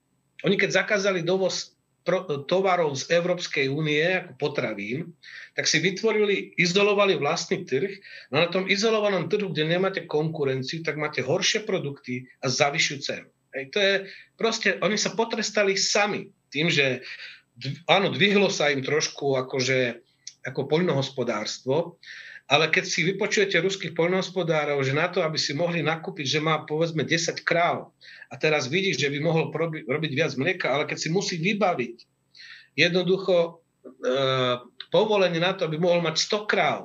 [0.47, 1.75] Oni keď zakázali dovoz
[2.49, 5.13] tovarov z Európskej únie ako potravín,
[5.53, 7.91] tak si vytvorili, izolovali vlastný trh.
[8.33, 13.29] No na tom izolovanom trhu, kde nemáte konkurenciu, tak máte horšie produkty a za cenu.
[13.59, 13.95] Hej, to je
[14.39, 17.03] proste, oni sa potrestali sami tým, že
[17.91, 19.99] áno, dvihlo sa im trošku akože,
[20.47, 21.99] ako poľnohospodárstvo,
[22.49, 26.63] ale keď si vypočujete ruských poľnohospodárov, že na to, aby si mohli nakúpiť, že má
[26.65, 27.93] povedzme 10 kráv
[28.31, 31.97] a teraz vidíš, že by mohol probi, robiť viac mlieka, ale keď si musí vybaviť
[32.79, 33.51] jednoducho e,
[34.89, 36.81] povolenie na to, aby mohol mať 100 kráv,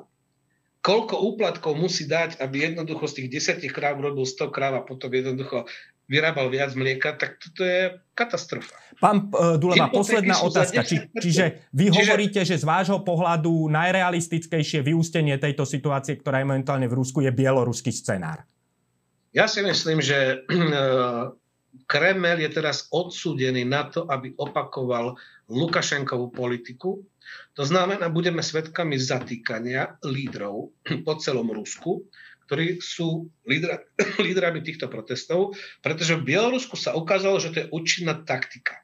[0.84, 5.08] koľko úplatkov musí dať, aby jednoducho z tých 10 kráv robil 100 kráv a potom
[5.08, 5.64] jednoducho
[6.08, 8.76] vyrábal viac mlieka, tak toto je katastrofa.
[9.00, 10.84] Pán uh, Duleva, posledná otázka.
[10.84, 11.98] Či, čiže vy čiže...
[12.04, 17.32] hovoríte, že z vášho pohľadu najrealistickejšie vyústenie tejto situácie, ktorá je momentálne v Rusku, je
[17.32, 18.44] bieloruský scenár.
[19.34, 21.34] Ja si myslím, že uh,
[21.90, 25.18] Kreml je teraz odsúdený na to, aby opakoval
[25.50, 27.02] Lukašenkovú politiku.
[27.58, 30.70] To znamená, budeme svedkami zatýkania lídrov
[31.08, 32.06] po celom Rusku
[32.48, 33.84] ktorí sú lídra,
[34.26, 38.84] lídrami týchto protestov, pretože v Bielorusku sa ukázalo, že to je účinná taktika.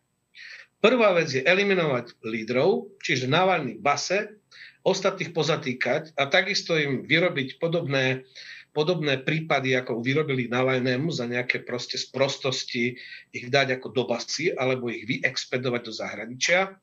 [0.80, 4.40] Prvá vec je eliminovať lídrov, čiže Navalny base,
[4.88, 8.24] ostatných pozatýkať a takisto im vyrobiť podobné,
[8.72, 12.96] podobné prípady, ako vyrobili Navalnému za nejaké proste sprostosti,
[13.36, 16.80] ich dať ako do basy alebo ich vyexpedovať do zahraničia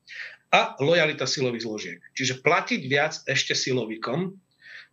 [0.53, 1.99] a lojalita silových zložiek.
[2.13, 4.37] Čiže platiť viac ešte silovikom,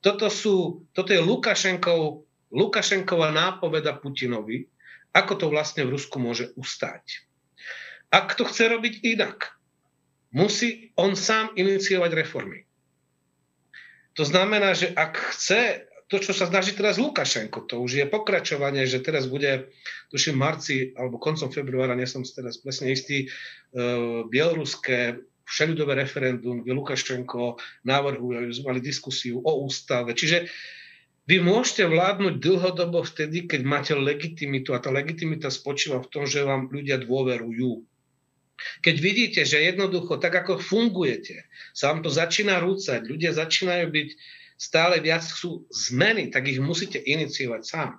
[0.04, 4.68] toto, sú, toto je Lukašenkov, Lukašenková nápoveda Putinovi,
[5.16, 7.24] ako to vlastne v Rusku môže ustať.
[8.12, 9.56] Ak to chce robiť inak,
[10.36, 12.68] musí on sám iniciovať reformy.
[14.14, 18.84] To znamená, že ak chce to, čo sa snaží teraz Lukašenko, to už je pokračovanie,
[18.84, 19.72] že teraz bude,
[20.12, 26.72] tuším, marci alebo koncom februára, nie som teraz presne istý, uh, bieloruské všeludové referendum, kde
[26.72, 30.16] Lukašenko navrhuje, sme mali diskusiu o ústave.
[30.16, 30.48] Čiže
[31.24, 36.44] vy môžete vládnuť dlhodobo vtedy, keď máte legitimitu a tá legitimita spočíva v tom, že
[36.44, 37.84] vám ľudia dôverujú.
[38.84, 44.08] Keď vidíte, že jednoducho, tak ako fungujete, sa vám to začína rúcať, ľudia začínajú byť
[44.54, 47.90] stále viac sú zmeny, tak ich musíte iniciovať sám.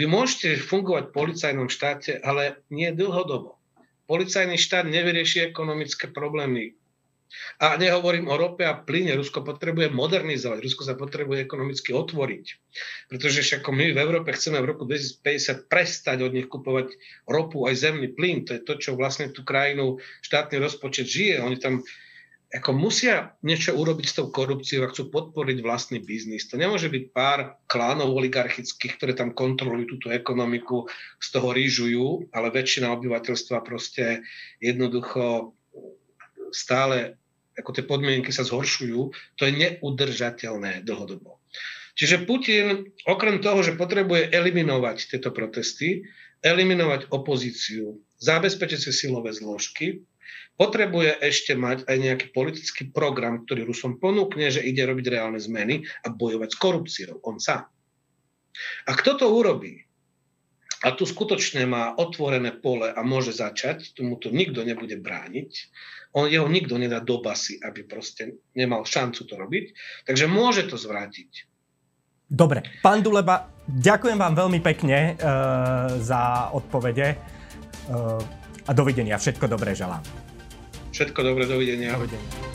[0.00, 3.60] Vy môžete fungovať v policajnom štáte, ale nie dlhodobo.
[4.08, 6.79] Policajný štát nevyrieši ekonomické problémy
[7.62, 9.14] a nehovorím o rope a plyne.
[9.14, 12.44] Rusko potrebuje modernizovať, Rusko sa potrebuje ekonomicky otvoriť.
[13.10, 16.94] Pretože však my v Európe chceme v roku 2050 prestať od nich kupovať
[17.30, 18.46] ropu aj zemný plyn.
[18.48, 21.42] To je to, čo vlastne tú krajinu štátny rozpočet žije.
[21.42, 21.86] Oni tam
[22.50, 26.50] ako musia niečo urobiť s tou korupciou a chcú podporiť vlastný biznis.
[26.50, 30.90] To nemôže byť pár klánov oligarchických, ktoré tam kontrolujú túto ekonomiku,
[31.22, 34.26] z toho rýžujú, ale väčšina obyvateľstva proste
[34.58, 35.54] jednoducho
[36.50, 37.20] stále
[37.58, 41.42] ako tie podmienky sa zhoršujú, to je neudržateľné dlhodobo.
[41.98, 46.06] Čiže Putin, okrem toho, že potrebuje eliminovať tieto protesty,
[46.40, 50.00] eliminovať opozíciu, zabezpečiť si silové zložky,
[50.56, 55.84] potrebuje ešte mať aj nejaký politický program, ktorý Rusom ponúkne, že ide robiť reálne zmeny
[56.04, 57.14] a bojovať s korupciou.
[57.28, 57.68] On sám.
[58.88, 59.84] A kto to urobí?
[60.80, 65.50] A tu skutočne má otvorené pole a môže začať, tomu to nikto nebude brániť,
[66.16, 69.64] on jeho nikto nedá do basy, aby proste nemal šancu to robiť.
[70.08, 71.46] Takže môže to zvrátiť.
[72.30, 78.22] Dobre, pán Duleba, ďakujem vám veľmi pekne uh, za odpovede uh,
[78.66, 79.18] a dovidenia.
[79.18, 80.02] Všetko dobré želám.
[80.94, 81.94] Všetko dobré, dovidenia.
[81.94, 82.49] Dovidenia.